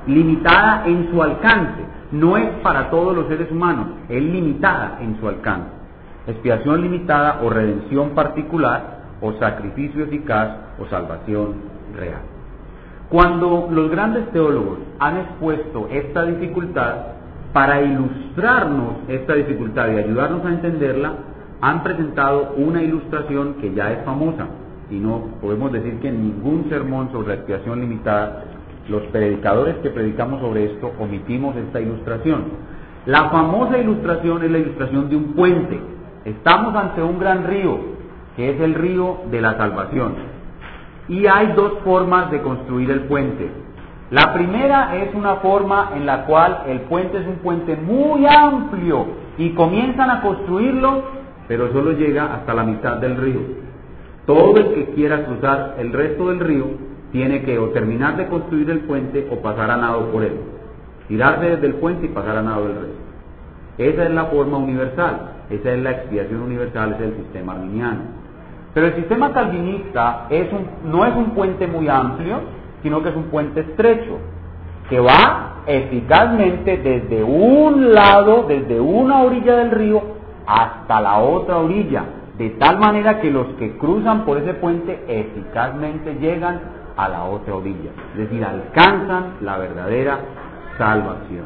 [0.08, 5.28] Limitada en su alcance, no es para todos los seres humanos, es limitada en su
[5.28, 5.70] alcance.
[6.28, 10.50] Expiación limitada o redención particular o sacrificio eficaz
[10.80, 11.56] o salvación
[11.96, 12.22] real.
[13.10, 16.96] Cuando los grandes teólogos han expuesto esta dificultad,
[17.54, 21.14] para ilustrarnos esta dificultad y ayudarnos a entenderla,
[21.64, 24.48] han presentado una ilustración que ya es famosa,
[24.92, 28.44] y no podemos decir que en ningún sermón sobre la expiación limitada,
[28.90, 32.44] los predicadores que predicamos sobre esto omitimos esta ilustración.
[33.06, 35.80] La famosa ilustración es la ilustración de un puente.
[36.26, 37.78] Estamos ante un gran río,
[38.36, 40.16] que es el río de la salvación.
[41.08, 43.50] Y hay dos formas de construir el puente.
[44.12, 49.06] La primera es una forma en la cual el puente es un puente muy amplio
[49.38, 53.40] y comienzan a construirlo, pero solo llega hasta la mitad del río.
[54.26, 56.66] Todo el que quiera cruzar el resto del río
[57.12, 60.34] tiene que o terminar de construir el puente o pasar a nado por él.
[61.08, 63.04] Tirarse desde el puente y pasar a nado del resto.
[63.78, 68.02] Esa es la forma universal, esa es la expiación universal, es el sistema arminiano.
[68.74, 72.42] Pero el sistema calvinista es un, no es un puente muy amplio,
[72.82, 74.18] sino que es un puente estrecho,
[74.90, 80.02] que va eficazmente desde un lado, desde una orilla del río,
[80.46, 82.04] hasta la otra orilla,
[82.38, 86.62] de tal manera que los que cruzan por ese puente eficazmente llegan
[86.96, 90.20] a la otra orilla, es decir, alcanzan la verdadera
[90.78, 91.46] salvación.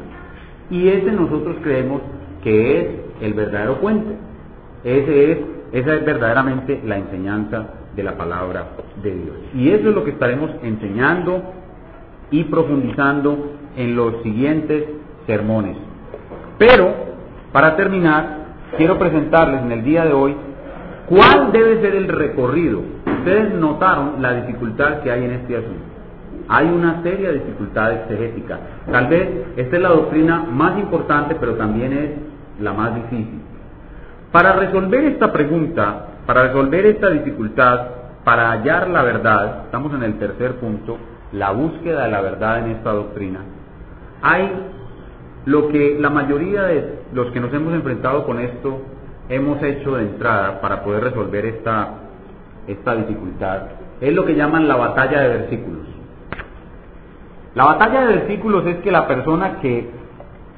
[0.70, 2.02] Y ese nosotros creemos
[2.42, 2.86] que es
[3.20, 4.16] el verdadero puente.
[4.84, 5.38] Ese es,
[5.72, 8.66] esa es verdaderamente la enseñanza de la palabra
[9.02, 9.36] de Dios.
[9.54, 11.42] Y eso es lo que estaremos enseñando
[12.30, 14.84] y profundizando en los siguientes
[15.26, 15.76] sermones.
[16.58, 16.92] Pero,
[17.52, 18.37] para terminar,
[18.76, 20.36] quiero presentarles en el día de hoy
[21.08, 22.82] ¿Cuál debe ser el recorrido?
[23.06, 25.84] Ustedes notaron la dificultad que hay en este asunto.
[26.48, 28.58] Hay una seria dificultad exegética.
[28.92, 32.10] Tal vez esta es la doctrina más importante, pero también es
[32.62, 33.40] la más difícil.
[34.30, 37.86] Para resolver esta pregunta, para resolver esta dificultad,
[38.24, 40.98] para hallar la verdad, estamos en el tercer punto,
[41.32, 43.40] la búsqueda de la verdad en esta doctrina,
[44.20, 44.50] hay
[45.48, 48.82] lo que la mayoría de los que nos hemos enfrentado con esto
[49.30, 51.94] hemos hecho de entrada para poder resolver esta,
[52.66, 53.62] esta dificultad
[53.98, 55.86] es lo que llaman la batalla de versículos.
[57.54, 59.88] La batalla de versículos es que la persona que,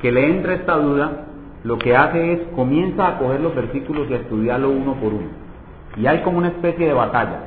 [0.03, 1.25] que le entra esta duda
[1.63, 5.29] lo que hace es comienza a coger los versículos y a estudiarlo uno por uno.
[5.97, 7.43] Y hay como una especie de batalla.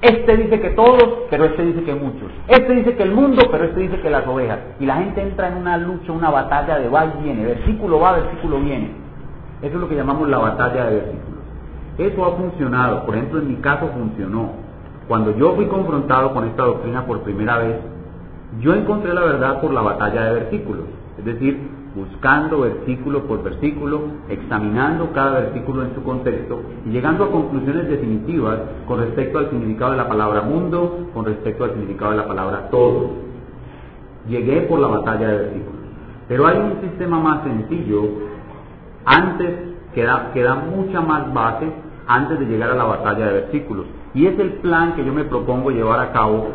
[0.00, 2.30] Este dice que todos, pero este dice que muchos.
[2.46, 4.58] Este dice que el mundo, pero este dice que las ovejas.
[4.78, 7.44] Y la gente entra en una lucha, una batalla de va y viene.
[7.44, 8.92] Versículo va, versículo viene.
[9.60, 11.38] Eso es lo que llamamos la batalla de versículos.
[11.98, 14.52] Eso ha funcionado, por ejemplo en mi caso funcionó.
[15.08, 17.76] Cuando yo fui confrontado con esta doctrina por primera vez,
[18.60, 20.84] yo encontré la verdad por la batalla de versículos,
[21.18, 21.58] es decir,
[21.94, 28.58] buscando versículo por versículo, examinando cada versículo en su contexto y llegando a conclusiones definitivas
[28.86, 32.68] con respecto al significado de la palabra mundo, con respecto al significado de la palabra
[32.70, 33.10] todo.
[34.28, 35.80] Llegué por la batalla de versículos.
[36.28, 38.02] Pero hay un sistema más sencillo
[39.04, 39.50] antes
[39.94, 41.72] queda, queda mucha más base
[42.06, 43.86] antes de llegar a la batalla de versículos.
[44.14, 46.48] Y es el plan que yo me propongo llevar a cabo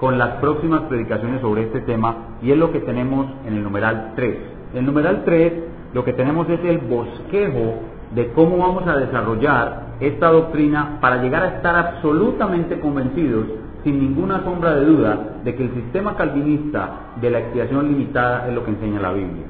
[0.00, 4.12] con las próximas predicaciones sobre este tema y es lo que tenemos en el numeral
[4.16, 4.36] 3.
[4.72, 5.52] En el numeral 3
[5.92, 7.74] lo que tenemos es el bosquejo
[8.14, 13.46] de cómo vamos a desarrollar esta doctrina para llegar a estar absolutamente convencidos,
[13.84, 18.54] sin ninguna sombra de duda, de que el sistema calvinista de la expiación limitada es
[18.54, 19.44] lo que enseña la Biblia.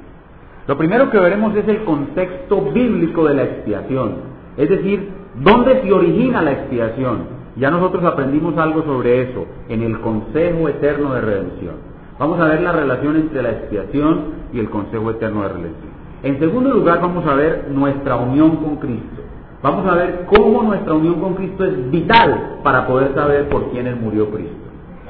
[0.66, 4.16] Lo primero que veremos es el contexto bíblico de la expiación,
[4.56, 5.10] es decir,
[5.42, 7.39] dónde se origina la expiación.
[7.60, 11.74] Ya nosotros aprendimos algo sobre eso en el Consejo Eterno de Redención.
[12.18, 15.90] Vamos a ver la relación entre la expiación y el Consejo Eterno de Redención.
[16.22, 19.22] En segundo lugar, vamos a ver nuestra unión con Cristo.
[19.62, 23.94] Vamos a ver cómo nuestra unión con Cristo es vital para poder saber por quiénes
[24.00, 24.56] murió Cristo.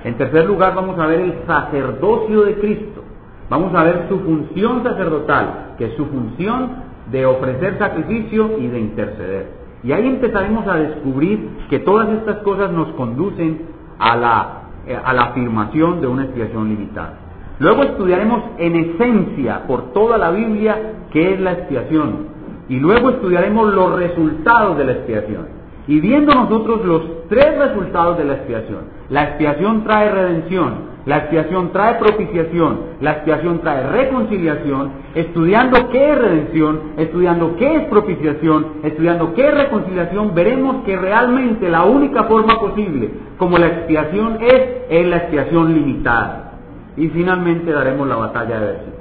[0.03, 3.05] En tercer lugar, vamos a ver el sacerdocio de Cristo.
[3.49, 6.71] Vamos a ver su función sacerdotal, que es su función
[7.13, 9.60] de ofrecer sacrificio y de interceder.
[9.83, 13.63] Y ahí empezaremos a descubrir que todas estas cosas nos conducen
[13.99, 17.15] a la, eh, a la afirmación de una expiación limitada.
[17.59, 22.29] Luego estudiaremos en esencia por toda la Biblia qué es la expiación.
[22.69, 25.61] Y luego estudiaremos los resultados de la expiación.
[25.87, 31.73] Y viendo nosotros los tres resultados de la expiación, la expiación trae redención, la expiación
[31.73, 39.33] trae propiciación, la expiación trae reconciliación, estudiando qué es redención, estudiando qué es propiciación, estudiando
[39.35, 45.07] qué es reconciliación, veremos que realmente la única forma posible como la expiación es, es
[45.07, 46.53] la expiación limitada.
[46.97, 48.95] Y finalmente daremos la batalla de veces.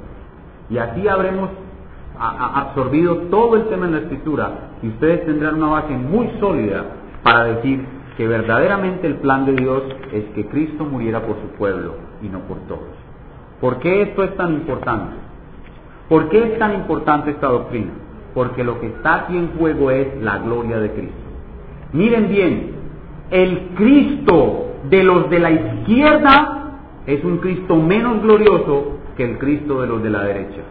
[0.70, 1.50] Y así habremos
[2.20, 6.84] absorbido todo el tema en la escritura y ustedes tendrán una base muy sólida
[7.24, 7.86] para decir
[8.20, 12.40] que verdaderamente el plan de Dios es que Cristo muriera por su pueblo y no
[12.40, 12.90] por todos.
[13.62, 15.16] ¿Por qué esto es tan importante?
[16.10, 17.92] ¿Por qué es tan importante esta doctrina?
[18.34, 21.16] Porque lo que está aquí en juego es la gloria de Cristo.
[21.94, 22.72] Miren bien,
[23.32, 26.74] el Cristo de los de la izquierda
[27.08, 30.64] es un Cristo menos glorioso que el Cristo de los de la derecha.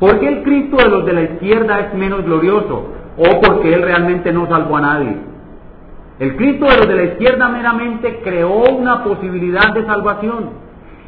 [0.00, 2.86] ¿Por qué el Cristo de los de la izquierda es menos glorioso?
[3.16, 5.29] ¿O porque Él realmente no salvó a nadie?
[6.20, 10.50] El Cristo de los de la izquierda meramente creó una posibilidad de salvación.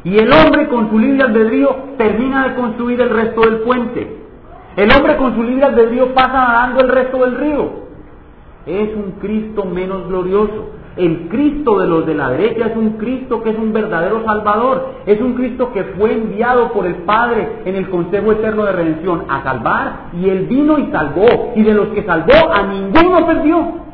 [0.03, 4.17] Y el hombre con su libre albedrío termina de construir el resto del puente.
[4.75, 7.69] El hombre con su libre albedrío pasa nadando el resto del río.
[8.65, 10.71] Es un Cristo menos glorioso.
[10.97, 14.95] El Cristo de los de la derecha es un Cristo que es un verdadero Salvador.
[15.05, 19.25] Es un Cristo que fue enviado por el Padre en el Consejo Eterno de Redención
[19.29, 21.53] a salvar y Él vino y salvó.
[21.55, 23.92] Y de los que salvó a ninguno perdió.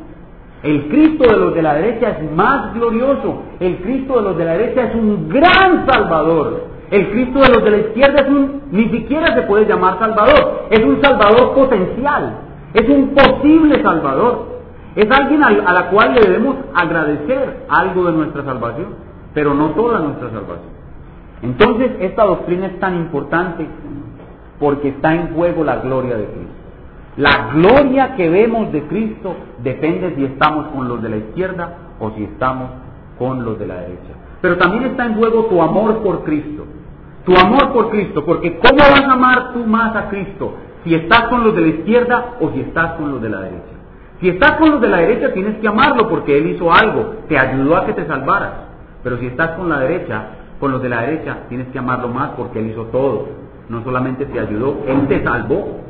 [0.62, 3.42] El Cristo de los de la derecha es más glorioso.
[3.60, 6.64] El Cristo de los de la derecha es un gran Salvador.
[6.90, 10.66] El Cristo de los de la izquierda es un, ni siquiera se puede llamar Salvador.
[10.70, 12.38] Es un Salvador potencial.
[12.74, 14.50] Es un posible Salvador.
[14.96, 18.88] Es alguien a la cual le debemos agradecer algo de nuestra salvación,
[19.32, 20.80] pero no toda nuestra salvación.
[21.42, 23.66] Entonces, esta doctrina es tan importante
[24.58, 26.49] porque está en juego la gloria de Cristo.
[27.20, 32.12] La gloria que vemos de Cristo depende si estamos con los de la izquierda o
[32.12, 32.70] si estamos
[33.18, 34.14] con los de la derecha.
[34.40, 36.64] Pero también está en juego tu amor por Cristo.
[37.26, 40.54] Tu amor por Cristo, porque ¿cómo vas a amar tú más a Cristo?
[40.82, 43.76] Si estás con los de la izquierda o si estás con los de la derecha.
[44.22, 47.36] Si estás con los de la derecha tienes que amarlo porque Él hizo algo, te
[47.36, 48.52] ayudó a que te salvaras.
[49.02, 50.22] Pero si estás con la derecha,
[50.58, 53.28] con los de la derecha, tienes que amarlo más porque Él hizo todo.
[53.68, 55.89] No solamente te ayudó, Él te salvó.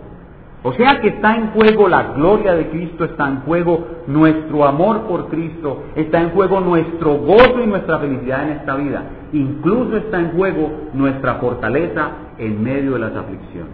[0.62, 5.02] O sea que está en juego la gloria de Cristo, está en juego nuestro amor
[5.08, 9.04] por Cristo, está en juego nuestro gozo y nuestra felicidad en esta vida.
[9.32, 13.72] Incluso está en juego nuestra fortaleza en medio de las aflicciones.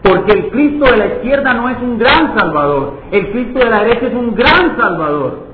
[0.00, 3.82] Porque el Cristo de la izquierda no es un gran salvador, el Cristo de la
[3.82, 5.48] derecha es un gran salvador.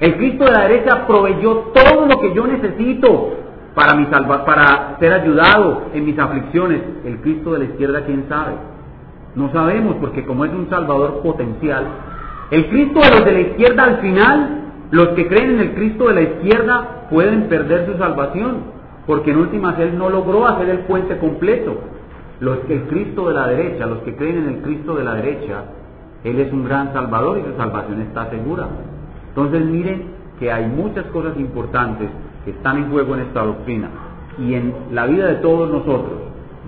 [0.00, 3.30] El Cristo de la derecha proveyó todo lo que yo necesito
[3.74, 6.82] para, mi para ser ayudado en mis aflicciones.
[7.04, 8.54] El Cristo de la izquierda, ¿quién sabe?
[9.36, 11.84] No sabemos porque como es un salvador potencial,
[12.50, 14.60] el Cristo de los de la izquierda al final,
[14.90, 18.76] los que creen en el Cristo de la izquierda pueden perder su salvación,
[19.06, 21.76] porque en últimas Él no logró hacer el puente completo.
[22.40, 25.64] Los el Cristo de la derecha, los que creen en el Cristo de la derecha,
[26.24, 28.68] Él es un gran Salvador y su salvación está segura.
[29.28, 32.08] Entonces miren que hay muchas cosas importantes
[32.44, 33.90] que están en juego en esta doctrina
[34.38, 36.20] y en la vida de todos nosotros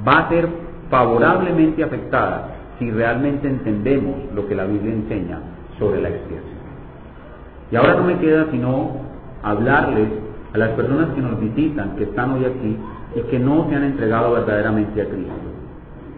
[0.07, 0.49] va a ser
[0.91, 5.39] favorablemente afectada si realmente entendemos lo que la Biblia enseña
[5.79, 6.59] sobre la expiación.
[7.71, 8.93] Y ahora no me queda sino
[9.43, 10.09] hablarles
[10.55, 12.77] a las personas que nos visitan, que están hoy aquí
[13.17, 15.33] y que no se han entregado verdaderamente a Cristo.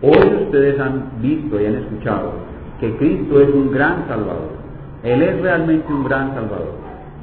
[0.02, 2.32] Hoy ustedes han visto y han escuchado
[2.80, 4.60] que Cristo es un gran Salvador.
[5.02, 6.74] Él es realmente un gran Salvador.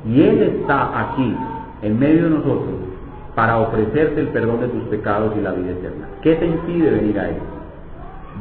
[0.06, 1.36] Y Él está aquí,
[1.82, 2.76] en medio de nosotros,
[3.36, 6.08] para ofrecerte el perdón de tus pecados y la vida eterna.
[6.22, 7.36] ¿Qué te impide venir a Él?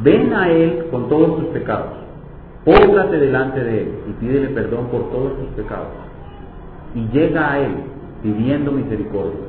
[0.03, 1.93] Ven a Él con todos tus pecados.
[2.65, 5.89] Póngate delante de Él y pídele perdón por todos tus pecados.
[6.95, 7.73] Y llega a Él
[8.23, 9.41] pidiendo misericordia.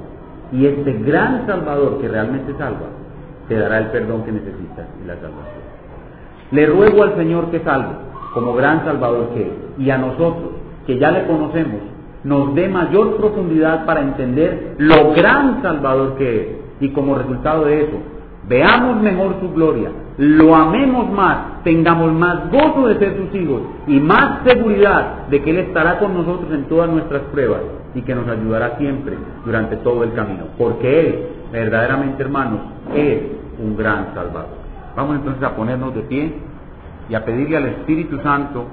[0.52, 2.88] Y este gran Salvador que realmente salva,
[3.48, 5.68] te dará el perdón que necesitas y la salvación.
[6.52, 7.96] Le ruego al Señor que salve,
[8.34, 10.52] como gran Salvador que es, y a nosotros,
[10.86, 11.82] que ya le conocemos,
[12.24, 16.48] nos dé mayor profundidad para entender lo gran Salvador que es,
[16.80, 17.98] y como resultado de eso,
[18.48, 24.00] veamos mejor su gloria, lo amemos más, tengamos más gozo de ser sus hijos y
[24.00, 27.62] más seguridad de que Él estará con nosotros en todas nuestras pruebas
[27.94, 32.62] y que nos ayudará siempre durante todo el camino, porque Él, verdaderamente hermanos,
[32.96, 33.20] es
[33.60, 34.58] un gran Salvador.
[34.96, 36.34] Vamos entonces a ponernos de pie
[37.10, 38.66] y a pedirle al Espíritu Santo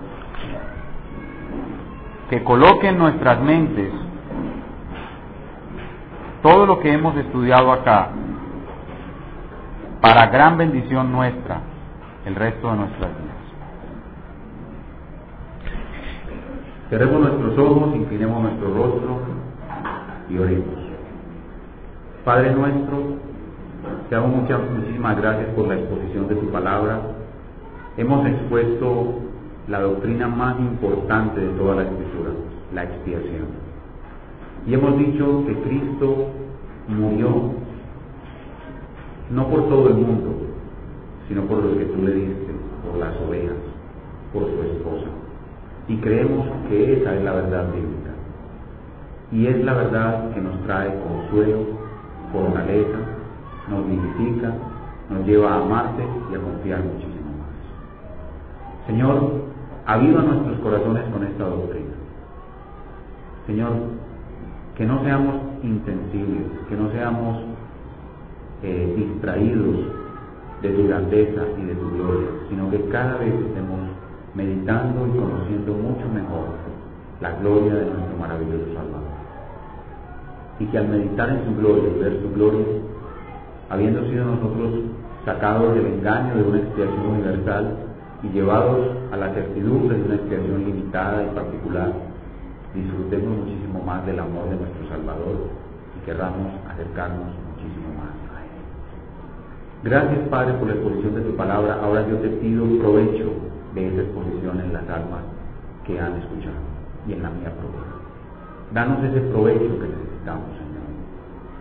[2.31, 3.93] que coloque en nuestras mentes
[6.43, 8.11] todo lo que hemos estudiado acá
[10.05, 11.63] para gran bendición nuestra
[12.27, 13.37] el resto de nuestras vidas.
[16.91, 19.19] Cerremos nuestros ojos, inclinemos nuestro rostro
[20.29, 20.75] y oremos.
[22.23, 22.99] Padre nuestro,
[24.11, 27.01] te damos muchas, muchísimas gracias por la exposición de tu palabra.
[27.97, 29.21] Hemos expuesto
[29.69, 32.31] la doctrina más importante de toda la escritura,
[32.75, 33.47] la expiación.
[34.67, 36.29] Y hemos dicho que Cristo
[36.89, 37.64] murió
[39.31, 40.31] no por todo el mundo,
[41.29, 42.53] sino por lo que tú le diste,
[42.85, 43.57] por las ovejas,
[44.33, 45.07] por su esposa.
[45.89, 48.11] Y creemos que esa es la verdad bíblica.
[49.33, 51.61] Y es la verdad que nos trae consuelo,
[52.33, 52.99] fortaleza,
[53.69, 54.53] nos vivifica,
[55.11, 58.87] nos lleva a amarte y a confiar muchísimo más.
[58.87, 59.33] Señor,
[59.87, 61.95] aviva nuestros corazones con esta doctrina.
[63.47, 63.73] Señor,
[64.77, 67.54] que no seamos insensibles, que no seamos
[68.97, 69.77] distraídos
[70.63, 73.81] de tu grandeza y de tu gloria, sino que cada vez estemos
[74.35, 76.47] meditando y conociendo mucho mejor
[77.21, 79.15] la gloria de nuestro maravilloso Salvador.
[80.59, 82.67] Y que al meditar en su gloria y ver su gloria,
[83.71, 84.71] habiendo sido nosotros
[85.25, 87.77] sacados del engaño de una expiación universal
[88.23, 91.93] y llevados a la certidumbre de una expiación limitada y particular,
[92.75, 95.49] disfrutemos muchísimo más del amor de nuestro Salvador
[95.97, 98.51] y querramos acercarnos muchísimo más a Él.
[99.85, 101.79] Gracias Padre por la exposición de tu palabra.
[101.83, 103.29] Ahora yo te pido provecho
[103.75, 105.21] de esa exposición en las almas
[105.85, 106.57] que han escuchado
[107.07, 107.85] y en la mía propia.
[108.73, 110.89] Danos ese provecho que necesitamos, Señor,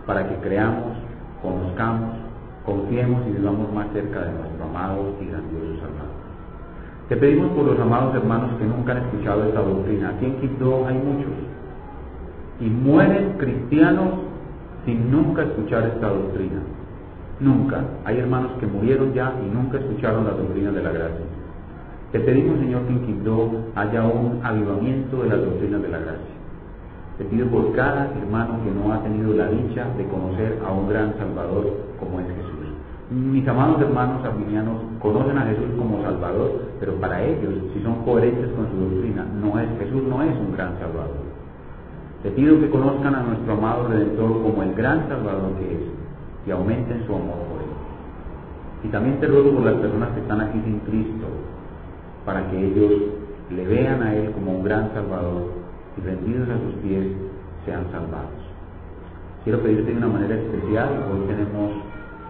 [0.06, 0.96] para que creamos,
[1.42, 2.16] conozcamos,
[2.64, 6.16] confiemos y vivamos más cerca de nuestro amado y grandioso Salvador.
[7.10, 10.14] Te pedimos por los amados hermanos que nunca han escuchado esta doctrina.
[10.16, 11.32] Aquí en Quito hay muchos.
[12.58, 14.14] Y mueren cristianos
[14.86, 16.62] sin nunca escuchar esta doctrina.
[17.40, 17.82] Nunca.
[18.04, 21.26] Hay hermanos que murieron ya y nunca escucharon la doctrina de la gracia.
[22.12, 26.34] Te pedimos, Señor, que en Quito haya un avivamiento de las doctrinas de la gracia.
[27.18, 30.88] Te pido por cada hermano que no ha tenido la dicha de conocer a un
[30.88, 32.54] gran Salvador como es Jesús.
[33.10, 38.50] Mis amados hermanos arminianos conocen a Jesús como Salvador, pero para ellos, si son coherentes
[38.52, 41.22] con su doctrina, no es, Jesús no es un gran Salvador.
[42.22, 45.80] Te pido que conozcan a nuestro amado Redentor como el gran Salvador que es
[46.46, 47.74] y aumenten su amor por él.
[48.84, 51.26] Y también te ruego por las personas que están aquí sin Cristo,
[52.26, 52.92] para que ellos
[53.50, 55.52] le vean a Él como un gran Salvador
[55.96, 57.06] y rendidos a sus pies
[57.64, 58.44] sean salvados.
[59.44, 61.72] Quiero pedirte de una manera especial, hoy tenemos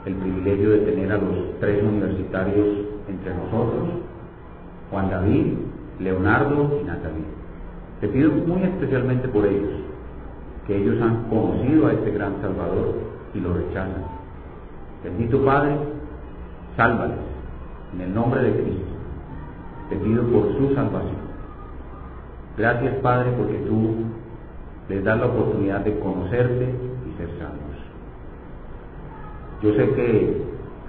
[0.05, 2.67] el privilegio de tener a los tres universitarios
[3.09, 3.89] entre nosotros,
[4.91, 5.55] Juan David,
[6.01, 7.25] Leonardo y Natalie.
[8.01, 9.71] Te pido muy especialmente por ellos,
[10.67, 14.05] que ellos han conocido a este gran Salvador y lo rechazan.
[15.03, 15.77] Bendito Padre,
[16.77, 17.19] sálvales
[17.95, 18.87] en el nombre de Cristo.
[19.91, 21.25] Te pido por su salvación.
[22.57, 23.97] Gracias Padre porque tú
[24.89, 27.65] les das la oportunidad de conocerte y ser salvos.
[29.63, 30.43] Yo sé que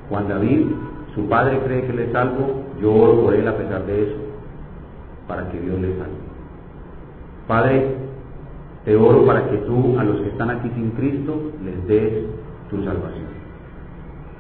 [0.10, 0.68] Juan David,
[1.14, 4.18] su padre cree que le salvo, yo oro por él a pesar de eso,
[5.28, 6.26] para que Dios le salve.
[7.48, 7.96] Padre,
[8.86, 12.26] te oro para que tú a los que están aquí sin Cristo les des
[12.70, 13.26] tu salvación.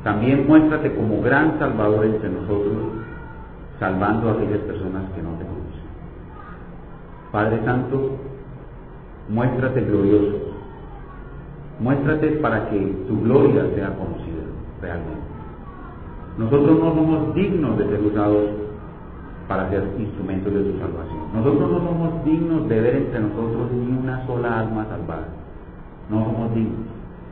[0.03, 2.77] También muéstrate como gran salvador entre nosotros,
[3.79, 5.85] salvando a aquellas personas que no te conocen.
[7.31, 8.11] Padre Santo,
[9.29, 10.55] muéstrate glorioso,
[11.79, 14.45] Muéstrate para que tu gloria sea conocida
[14.81, 15.27] realmente.
[16.37, 18.49] Nosotros no somos dignos de ser usados
[19.47, 21.19] para ser instrumentos de tu salvación.
[21.33, 25.27] Nosotros no somos dignos de ver entre nosotros ni una sola alma salvada.
[26.09, 26.85] No somos dignos.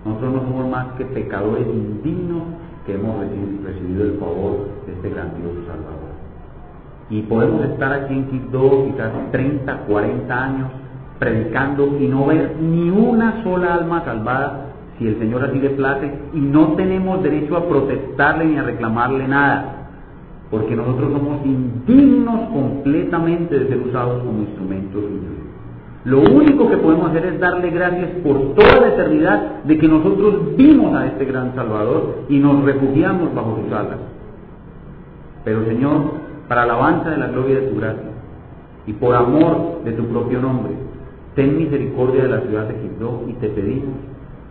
[0.06, 2.44] Nosotros no somos más que pecadores indignos
[2.86, 3.16] que hemos
[3.64, 6.14] recibido el favor de este grandioso Salvador.
[7.10, 10.68] Y podemos estar aquí en Quito quizás 30, 40 años
[11.20, 16.12] predicando y no ver ni una sola alma salvada si el Señor así le place
[16.34, 19.83] y no tenemos derecho a protestarle ni a reclamarle nada,
[20.54, 25.04] porque nosotros somos indignos completamente de ser usados como instrumentos
[26.06, 30.56] Lo único que podemos hacer es darle gracias por toda la eternidad de que nosotros
[30.56, 33.98] vimos a este gran Salvador y nos refugiamos bajo sus alas.
[35.44, 36.02] Pero Señor,
[36.48, 38.12] para alabanza de la gloria de tu gracia
[38.86, 40.74] y por amor de tu propio nombre,
[41.34, 43.96] Ten misericordia de la ciudad de Quibdó y te pedimos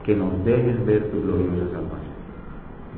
[0.03, 2.13] que nos dejes ver tu gloriosa salvación.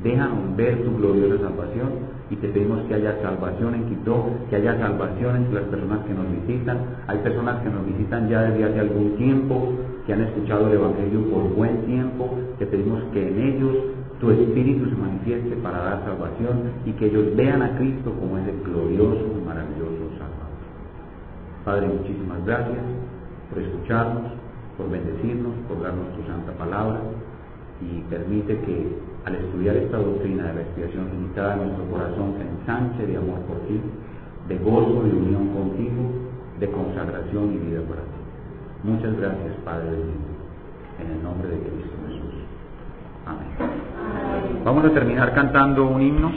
[0.03, 4.77] Déjanos ver tu gloriosa salvación y te pedimos que haya salvación en Quibdó, que haya
[4.79, 6.77] salvación entre las personas que nos visitan.
[7.07, 9.73] Hay personas que nos visitan ya desde hace algún tiempo,
[10.07, 12.35] que han escuchado el Evangelio por buen tiempo.
[12.57, 13.75] Te pedimos que en ellos
[14.19, 18.53] tu Espíritu se manifieste para dar salvación y que ellos vean a Cristo como ese
[18.63, 20.55] glorioso y maravilloso Salvador.
[21.63, 22.79] Padre, muchísimas gracias
[23.49, 24.31] por escucharnos,
[24.77, 27.01] por bendecirnos, por darnos tu santa palabra
[27.81, 33.07] y permite que al estudiar esta doctrina de la expiación limitada nuestro corazón se ensanche
[33.07, 33.81] de amor por ti,
[34.47, 36.03] de gozo, de unión contigo,
[36.59, 38.21] de consagración y vida para ti.
[38.83, 40.29] Muchas gracias, Padre bendito,
[41.01, 42.35] en el nombre de Cristo Jesús.
[43.25, 44.61] Amén.
[44.63, 46.31] Vamos a terminar cantando un himno.